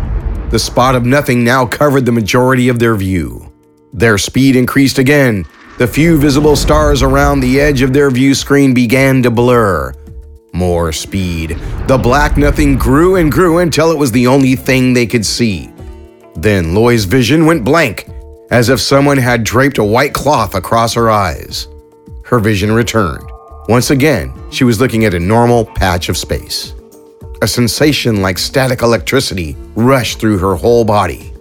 The 0.49 0.59
spot 0.59 0.95
of 0.95 1.05
nothing 1.05 1.43
now 1.43 1.65
covered 1.65 2.05
the 2.05 2.11
majority 2.11 2.69
of 2.69 2.79
their 2.79 2.95
view. 2.95 3.51
Their 3.93 4.17
speed 4.17 4.55
increased 4.55 4.99
again. 4.99 5.45
The 5.77 5.87
few 5.87 6.17
visible 6.17 6.55
stars 6.55 7.01
around 7.01 7.39
the 7.39 7.59
edge 7.59 7.81
of 7.81 7.93
their 7.93 8.09
view 8.09 8.33
screen 8.33 8.73
began 8.73 9.21
to 9.23 9.31
blur. 9.31 9.93
More 10.53 10.91
speed. 10.91 11.57
The 11.87 11.97
black 11.97 12.37
nothing 12.37 12.77
grew 12.77 13.17
and 13.17 13.31
grew 13.31 13.57
until 13.57 13.91
it 13.91 13.97
was 13.97 14.11
the 14.11 14.27
only 14.27 14.55
thing 14.55 14.93
they 14.93 15.05
could 15.05 15.25
see. 15.25 15.69
Then 16.35 16.73
Loy's 16.73 17.05
vision 17.05 17.45
went 17.45 17.65
blank, 17.65 18.07
as 18.51 18.69
if 18.69 18.79
someone 18.79 19.17
had 19.17 19.43
draped 19.43 19.77
a 19.77 19.83
white 19.83 20.13
cloth 20.13 20.55
across 20.55 20.93
her 20.93 21.09
eyes. 21.09 21.67
Her 22.23 22.39
vision 22.39 22.71
returned. 22.71 23.29
Once 23.67 23.89
again, 23.89 24.33
she 24.51 24.63
was 24.63 24.79
looking 24.79 25.05
at 25.05 25.13
a 25.13 25.19
normal 25.19 25.65
patch 25.65 26.09
of 26.09 26.17
space. 26.17 26.73
A 27.41 27.47
sensation 27.47 28.21
like 28.21 28.37
static 28.37 28.81
electricity 28.81 29.55
rushed 29.75 30.19
through 30.19 30.37
her 30.37 30.55
whole 30.55 30.85
body. 30.85 31.33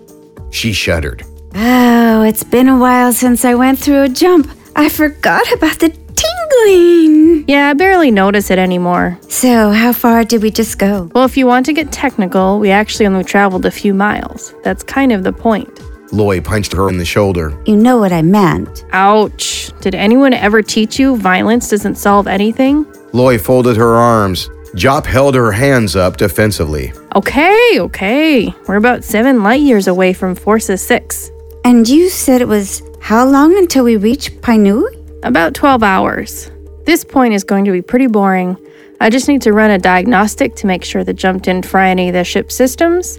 She 0.50 0.72
shuddered. 0.72 1.24
Oh, 1.54 2.22
it's 2.22 2.42
been 2.42 2.68
a 2.68 2.78
while 2.78 3.12
since 3.12 3.44
I 3.44 3.54
went 3.54 3.78
through 3.78 4.02
a 4.02 4.08
jump. 4.08 4.50
I 4.74 4.88
forgot 4.88 5.50
about 5.52 5.78
the 5.78 5.90
tingling. 5.90 7.44
Yeah, 7.46 7.70
I 7.70 7.74
barely 7.74 8.10
notice 8.10 8.50
it 8.50 8.58
anymore. 8.58 9.18
So, 9.28 9.70
how 9.70 9.92
far 9.92 10.24
did 10.24 10.42
we 10.42 10.50
just 10.50 10.78
go? 10.78 11.10
Well, 11.14 11.24
if 11.24 11.36
you 11.36 11.46
want 11.46 11.66
to 11.66 11.72
get 11.72 11.92
technical, 11.92 12.58
we 12.58 12.70
actually 12.70 13.06
only 13.06 13.24
traveled 13.24 13.66
a 13.66 13.70
few 13.70 13.94
miles. 13.94 14.54
That's 14.64 14.82
kind 14.82 15.12
of 15.12 15.22
the 15.22 15.32
point. 15.32 15.80
Loy 16.14 16.40
punched 16.40 16.72
her 16.74 16.88
in 16.88 16.98
the 16.98 17.04
shoulder. 17.04 17.58
You 17.66 17.76
know 17.76 17.98
what 17.98 18.12
I 18.12 18.22
meant. 18.22 18.84
Ouch. 18.92 19.72
Did 19.80 19.96
anyone 19.96 20.32
ever 20.32 20.62
teach 20.62 20.96
you 20.96 21.16
violence 21.16 21.68
doesn't 21.68 21.96
solve 21.96 22.28
anything? 22.28 22.86
Loy 23.12 23.36
folded 23.36 23.76
her 23.76 23.94
arms. 23.94 24.48
Jop 24.76 25.06
held 25.06 25.34
her 25.34 25.50
hands 25.50 25.96
up 25.96 26.16
defensively. 26.16 26.92
Okay, 27.16 27.80
okay. 27.80 28.54
We're 28.68 28.76
about 28.76 29.02
seven 29.02 29.42
light 29.42 29.60
years 29.60 29.88
away 29.88 30.12
from 30.12 30.36
Forza 30.36 30.78
6. 30.78 31.30
And 31.64 31.88
you 31.88 32.08
said 32.08 32.40
it 32.40 32.48
was 32.48 32.82
how 33.00 33.26
long 33.26 33.58
until 33.58 33.82
we 33.82 33.96
reach 33.96 34.30
Panui? 34.40 35.00
About 35.24 35.54
12 35.54 35.82
hours. 35.82 36.48
This 36.84 37.02
point 37.04 37.34
is 37.34 37.42
going 37.42 37.64
to 37.64 37.72
be 37.72 37.82
pretty 37.82 38.06
boring. 38.06 38.56
I 39.00 39.10
just 39.10 39.26
need 39.26 39.42
to 39.42 39.52
run 39.52 39.72
a 39.72 39.78
diagnostic 39.78 40.54
to 40.56 40.68
make 40.68 40.84
sure 40.84 41.02
the 41.02 41.12
jump 41.12 41.42
didn't 41.42 41.66
fry 41.66 41.88
any 41.88 42.08
of 42.08 42.14
the 42.14 42.22
ship 42.22 42.52
systems. 42.52 43.18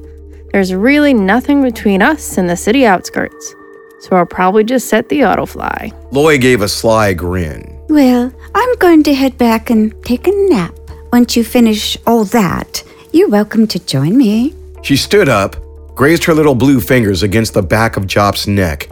There's 0.56 0.74
really 0.74 1.14
nothing 1.14 1.62
between 1.62 2.02
us 2.02 2.38
and 2.38 2.50
the 2.50 2.56
city 2.56 2.86
outskirts, 2.86 3.54
so 4.00 4.16
I'll 4.16 4.26
probably 4.26 4.64
just 4.64 4.88
set 4.88 5.10
the 5.10 5.26
auto 5.26 5.46
fly. 5.46 5.92
Loy 6.12 6.38
gave 6.38 6.62
a 6.62 6.70
sly 6.70 7.12
grin. 7.12 7.78
Well, 7.90 8.34
I'm 8.56 8.76
going 8.78 9.04
to 9.04 9.14
head 9.14 9.38
back 9.38 9.70
and 9.70 9.94
take 10.06 10.28
a 10.28 10.32
nap. 10.32 10.74
Once 11.12 11.36
you 11.36 11.44
finish 11.44 11.98
all 12.08 12.24
that, 12.24 12.86
you're 13.12 13.28
welcome 13.28 13.68
to 13.68 13.86
join 13.86 14.16
me. 14.16 14.56
She 14.82 14.96
stood 14.96 15.28
up, 15.28 15.58
grazed 15.94 16.24
her 16.24 16.34
little 16.34 16.56
blue 16.56 16.80
fingers 16.80 17.22
against 17.22 17.54
the 17.54 17.62
back 17.62 17.98
of 17.98 18.08
Jop's 18.08 18.48
neck, 18.48 18.90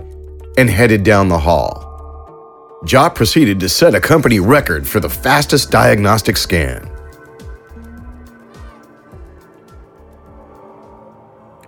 and 0.57 0.69
headed 0.69 1.03
down 1.03 1.29
the 1.29 1.39
hall. 1.39 1.79
Jop 2.83 3.15
proceeded 3.15 3.61
to 3.61 3.69
set 3.69 3.95
a 3.95 4.01
company 4.01 4.41
record 4.41 4.85
for 4.85 4.99
the 4.99 5.09
fastest 5.09 5.71
diagnostic 5.71 6.35
scan. 6.35 6.92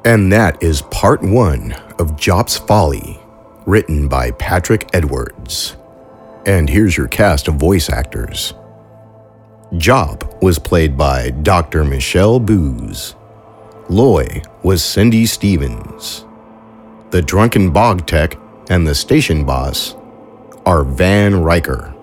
And 0.06 0.32
that 0.32 0.62
is 0.62 0.84
part 0.84 1.24
one 1.24 1.72
of 1.98 2.15
Jop's 2.15 2.60
Folly, 2.60 3.20
written 3.65 4.08
by 4.08 4.30
Patrick 4.30 4.88
Edwards. 4.94 5.78
And 6.46 6.70
here's 6.70 6.96
your 6.96 7.08
cast 7.08 7.48
of 7.48 7.56
voice 7.56 7.89
actors. 7.89 8.54
Jop 9.74 10.44
was 10.44 10.60
played 10.60 10.96
by 10.96 11.32
Dr. 11.32 11.84
Michelle 11.84 12.39
Booz. 12.39 13.15
Loy 13.89 14.44
was 14.62 14.84
Cindy 14.84 15.26
Stevens. 15.26 16.24
The 17.10 17.24
drunken 17.24 17.72
bog 17.72 18.06
tech 18.06 18.38
and 18.70 18.86
the 18.86 18.94
station 18.94 19.44
boss 19.44 19.96
are 20.68 20.84
Van 20.84 21.41
Riker. 21.41 21.96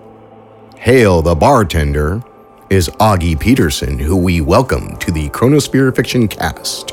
Hale 0.75 1.21
the 1.21 1.35
bartender 1.35 2.21
is 2.69 2.89
Augie 2.99 3.39
Peterson, 3.39 3.97
who 3.97 4.17
we 4.17 4.41
welcome 4.41 4.97
to 4.97 5.09
the 5.09 5.29
Chronosphere 5.29 5.95
Fiction 5.95 6.27
cast. 6.27 6.91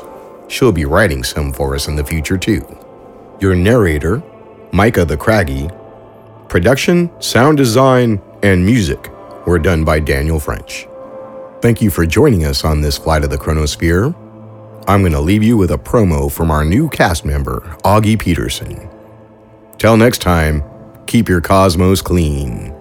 She'll 0.51 0.73
be 0.73 0.83
writing 0.83 1.23
some 1.23 1.53
for 1.53 1.75
us 1.75 1.87
in 1.87 1.95
the 1.95 2.03
future, 2.03 2.37
too. 2.37 2.61
Your 3.39 3.55
narrator, 3.55 4.21
Micah 4.73 5.05
the 5.05 5.15
Craggy. 5.15 5.69
Production, 6.49 7.09
sound 7.21 7.55
design, 7.57 8.21
and 8.43 8.65
music 8.65 9.09
were 9.47 9.57
done 9.57 9.85
by 9.85 10.01
Daniel 10.01 10.41
French. 10.41 10.89
Thank 11.61 11.81
you 11.81 11.89
for 11.89 12.05
joining 12.05 12.43
us 12.43 12.65
on 12.65 12.81
this 12.81 12.97
flight 12.97 13.23
of 13.23 13.29
the 13.29 13.37
Chronosphere. 13.37 14.13
I'm 14.89 15.01
going 15.01 15.13
to 15.13 15.21
leave 15.21 15.41
you 15.41 15.55
with 15.55 15.71
a 15.71 15.77
promo 15.77 16.29
from 16.29 16.51
our 16.51 16.65
new 16.65 16.89
cast 16.89 17.23
member, 17.23 17.61
Augie 17.85 18.19
Peterson. 18.19 18.89
Till 19.77 19.95
next 19.95 20.17
time, 20.17 20.63
keep 21.07 21.29
your 21.29 21.39
cosmos 21.39 22.01
clean. 22.01 22.75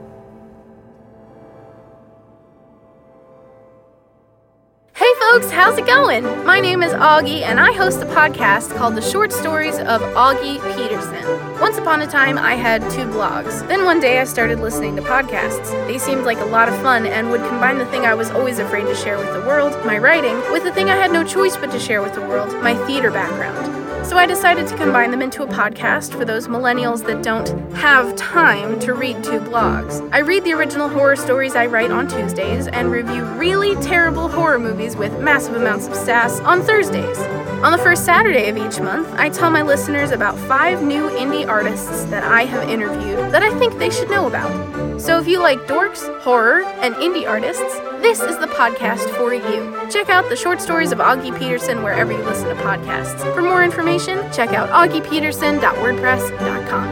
Hey 5.00 5.14
folks, 5.18 5.50
how's 5.50 5.78
it 5.78 5.86
going? 5.86 6.44
My 6.44 6.60
name 6.60 6.82
is 6.82 6.92
Augie, 6.92 7.40
and 7.40 7.58
I 7.58 7.72
host 7.72 8.02
a 8.02 8.04
podcast 8.04 8.76
called 8.76 8.96
The 8.96 9.00
Short 9.00 9.32
Stories 9.32 9.78
of 9.78 10.02
Augie 10.02 10.60
Peterson. 10.76 11.24
Once 11.58 11.78
upon 11.78 12.02
a 12.02 12.06
time, 12.06 12.36
I 12.36 12.52
had 12.52 12.82
two 12.90 13.06
blogs. 13.06 13.66
Then 13.66 13.86
one 13.86 13.98
day, 13.98 14.18
I 14.18 14.24
started 14.24 14.60
listening 14.60 14.96
to 14.96 15.02
podcasts. 15.02 15.70
They 15.86 15.96
seemed 15.96 16.24
like 16.24 16.36
a 16.36 16.44
lot 16.44 16.68
of 16.68 16.74
fun 16.82 17.06
and 17.06 17.30
would 17.30 17.40
combine 17.48 17.78
the 17.78 17.86
thing 17.86 18.04
I 18.04 18.12
was 18.12 18.30
always 18.30 18.58
afraid 18.58 18.84
to 18.88 18.94
share 18.94 19.16
with 19.16 19.32
the 19.32 19.40
world, 19.40 19.72
my 19.86 19.96
writing, 19.96 20.36
with 20.52 20.64
the 20.64 20.72
thing 20.72 20.90
I 20.90 20.96
had 20.96 21.12
no 21.12 21.24
choice 21.24 21.56
but 21.56 21.70
to 21.70 21.80
share 21.80 22.02
with 22.02 22.12
the 22.12 22.20
world, 22.20 22.52
my 22.62 22.74
theater 22.86 23.10
background. 23.10 23.69
So 24.10 24.18
I 24.18 24.26
decided 24.26 24.66
to 24.66 24.76
combine 24.76 25.12
them 25.12 25.22
into 25.22 25.44
a 25.44 25.46
podcast 25.46 26.10
for 26.10 26.24
those 26.24 26.48
millennials 26.48 27.06
that 27.06 27.22
don't 27.22 27.48
have 27.74 28.16
time 28.16 28.80
to 28.80 28.92
read 28.92 29.22
two 29.22 29.38
blogs. 29.38 30.00
I 30.12 30.18
read 30.18 30.42
the 30.42 30.52
original 30.52 30.88
horror 30.88 31.14
stories 31.14 31.54
I 31.54 31.66
write 31.66 31.92
on 31.92 32.08
Tuesdays 32.08 32.66
and 32.66 32.90
review 32.90 33.22
really 33.36 33.76
terrible 33.76 34.26
horror 34.28 34.58
movies 34.58 34.96
with 34.96 35.16
massive 35.20 35.54
amounts 35.54 35.86
of 35.86 35.94
sass 35.94 36.40
on 36.40 36.60
Thursdays. 36.60 37.18
On 37.62 37.70
the 37.70 37.78
first 37.78 38.04
Saturday 38.04 38.48
of 38.48 38.56
each 38.56 38.80
month, 38.80 39.06
I 39.12 39.28
tell 39.28 39.48
my 39.48 39.62
listeners 39.62 40.10
about 40.10 40.36
five 40.36 40.82
new 40.82 41.08
indie 41.10 41.46
artists 41.46 42.02
that 42.06 42.24
I 42.24 42.46
have 42.46 42.68
interviewed 42.68 43.32
that 43.32 43.44
I 43.44 43.56
think 43.60 43.78
they 43.78 43.90
should 43.90 44.10
know 44.10 44.26
about. 44.26 45.00
So 45.00 45.20
if 45.20 45.28
you 45.28 45.38
like 45.38 45.60
dorks, 45.68 46.02
horror, 46.22 46.64
and 46.80 46.96
indie 46.96 47.28
artists, 47.28 47.76
this 48.02 48.20
is 48.20 48.38
the 48.38 48.46
podcast 48.46 49.08
for 49.16 49.34
you. 49.34 49.76
Check 49.90 50.08
out 50.08 50.28
the 50.28 50.36
short 50.36 50.60
stories 50.60 50.92
of 50.92 50.98
Augie 50.98 51.36
Peterson 51.38 51.82
wherever 51.82 52.12
you 52.12 52.22
listen 52.24 52.48
to 52.48 52.54
podcasts. 52.62 53.20
For 53.34 53.42
more 53.42 53.64
information, 53.64 54.18
check 54.32 54.50
out 54.50 54.68
augiepeterson.wordpress.com. 54.70 56.88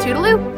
Toodaloo! 0.00 0.52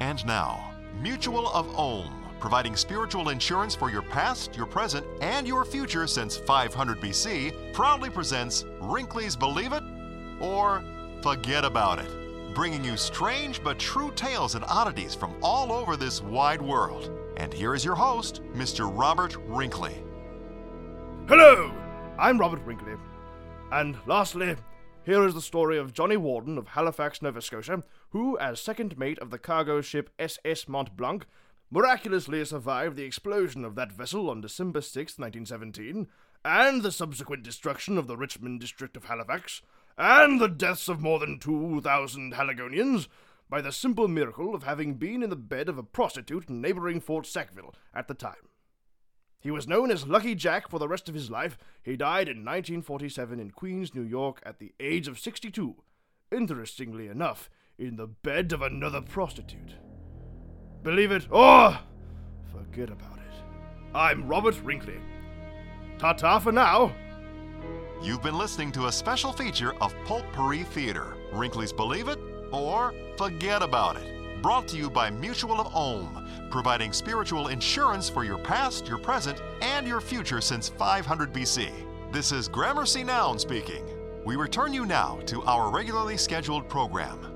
And 0.00 0.24
now, 0.26 0.72
Mutual 1.00 1.48
of 1.48 1.68
Ohm, 1.78 2.24
providing 2.38 2.76
spiritual 2.76 3.30
insurance 3.30 3.74
for 3.74 3.90
your 3.90 4.02
past, 4.02 4.56
your 4.56 4.66
present, 4.66 5.06
and 5.20 5.46
your 5.46 5.64
future 5.64 6.06
since 6.06 6.36
500 6.36 7.00
BC, 7.00 7.72
proudly 7.72 8.10
presents 8.10 8.64
Wrinkly's 8.80 9.36
Believe 9.36 9.72
It 9.72 9.82
or 10.40 10.82
Forget 11.22 11.64
About 11.64 11.98
It, 11.98 12.10
bringing 12.54 12.84
you 12.84 12.96
strange 12.96 13.62
but 13.62 13.78
true 13.78 14.10
tales 14.12 14.54
and 14.54 14.64
oddities 14.68 15.14
from 15.14 15.34
all 15.42 15.72
over 15.72 15.96
this 15.96 16.20
wide 16.20 16.60
world. 16.60 17.10
And 17.36 17.52
here 17.52 17.74
is 17.74 17.84
your 17.84 17.94
host, 17.94 18.42
Mr. 18.54 18.90
Robert 18.92 19.36
Wrinkly. 19.46 20.02
Hello, 21.28 21.72
I'm 22.18 22.38
Robert 22.38 22.64
Wrinkly. 22.64 22.94
And 23.70 23.96
lastly, 24.06 24.56
here 25.04 25.26
is 25.26 25.34
the 25.34 25.40
story 25.40 25.78
of 25.78 25.92
Johnny 25.92 26.16
Warden 26.16 26.58
of 26.58 26.68
Halifax, 26.68 27.22
Nova 27.22 27.40
Scotia, 27.40 27.82
who, 28.10 28.38
as 28.38 28.60
second 28.60 28.98
mate 28.98 29.18
of 29.18 29.30
the 29.30 29.38
cargo 29.38 29.80
ship 29.80 30.10
SS 30.18 30.68
Mont 30.68 30.96
Blanc, 30.96 31.26
miraculously 31.70 32.44
survived 32.44 32.96
the 32.96 33.04
explosion 33.04 33.64
of 33.64 33.74
that 33.74 33.92
vessel 33.92 34.28
on 34.28 34.42
December 34.42 34.80
6, 34.80 35.18
1917, 35.18 36.06
and 36.44 36.82
the 36.82 36.92
subsequent 36.92 37.42
destruction 37.42 37.96
of 37.96 38.06
the 38.06 38.16
Richmond 38.16 38.60
district 38.60 38.96
of 38.96 39.06
Halifax, 39.06 39.62
and 39.96 40.40
the 40.40 40.48
deaths 40.48 40.88
of 40.88 41.00
more 41.00 41.18
than 41.18 41.38
2,000 41.38 42.34
Haligonians, 42.34 43.08
by 43.48 43.60
the 43.60 43.70
simple 43.70 44.08
miracle 44.08 44.54
of 44.54 44.62
having 44.62 44.94
been 44.94 45.22
in 45.22 45.28
the 45.28 45.36
bed 45.36 45.68
of 45.68 45.76
a 45.76 45.82
prostitute 45.82 46.48
in 46.48 46.62
neighboring 46.62 47.00
Fort 47.00 47.26
Sackville 47.26 47.74
at 47.94 48.08
the 48.08 48.14
time. 48.14 48.48
He 49.40 49.50
was 49.50 49.68
known 49.68 49.90
as 49.90 50.06
Lucky 50.06 50.34
Jack 50.34 50.70
for 50.70 50.78
the 50.78 50.88
rest 50.88 51.08
of 51.08 51.14
his 51.14 51.30
life. 51.30 51.58
He 51.82 51.96
died 51.96 52.28
in 52.28 52.38
1947 52.38 53.40
in 53.40 53.50
Queens, 53.50 53.94
New 53.94 54.04
York, 54.04 54.40
at 54.46 54.58
the 54.58 54.72
age 54.80 55.08
of 55.08 55.18
62. 55.18 55.82
Interestingly 56.30 57.08
enough, 57.08 57.50
in 57.76 57.96
the 57.96 58.06
bed 58.06 58.52
of 58.52 58.62
another 58.62 59.02
prostitute. 59.02 59.74
Believe 60.82 61.12
it 61.12 61.26
or 61.30 61.78
forget 62.50 62.88
about 62.88 63.18
it. 63.18 63.34
I'm 63.94 64.26
Robert 64.28 64.58
Wrinkly. 64.62 64.96
Ta 65.98 66.12
ta 66.14 66.38
for 66.38 66.52
now. 66.52 66.94
You've 68.02 68.20
been 68.20 68.36
listening 68.36 68.72
to 68.72 68.86
a 68.86 68.92
special 68.92 69.32
feature 69.32 69.74
of 69.80 69.94
Pulp-Pourri 70.06 70.64
Theater, 70.64 71.14
Wrinkly's 71.32 71.72
Believe 71.72 72.08
It 72.08 72.18
or 72.50 72.92
Forget 73.16 73.62
About 73.62 73.96
It, 73.96 74.42
brought 74.42 74.66
to 74.68 74.76
you 74.76 74.90
by 74.90 75.08
Mutual 75.08 75.60
of 75.60 75.72
Ohm, 75.72 76.28
providing 76.50 76.92
spiritual 76.92 77.46
insurance 77.46 78.08
for 78.08 78.24
your 78.24 78.38
past, 78.38 78.88
your 78.88 78.98
present, 78.98 79.40
and 79.60 79.86
your 79.86 80.00
future 80.00 80.40
since 80.40 80.68
500 80.68 81.32
BC. 81.32 81.70
This 82.10 82.32
is 82.32 82.48
Gramercy 82.48 83.04
Noun 83.04 83.38
speaking. 83.38 83.84
We 84.24 84.34
return 84.34 84.74
you 84.74 84.84
now 84.84 85.20
to 85.26 85.44
our 85.44 85.70
regularly 85.70 86.16
scheduled 86.16 86.68
program. 86.68 87.31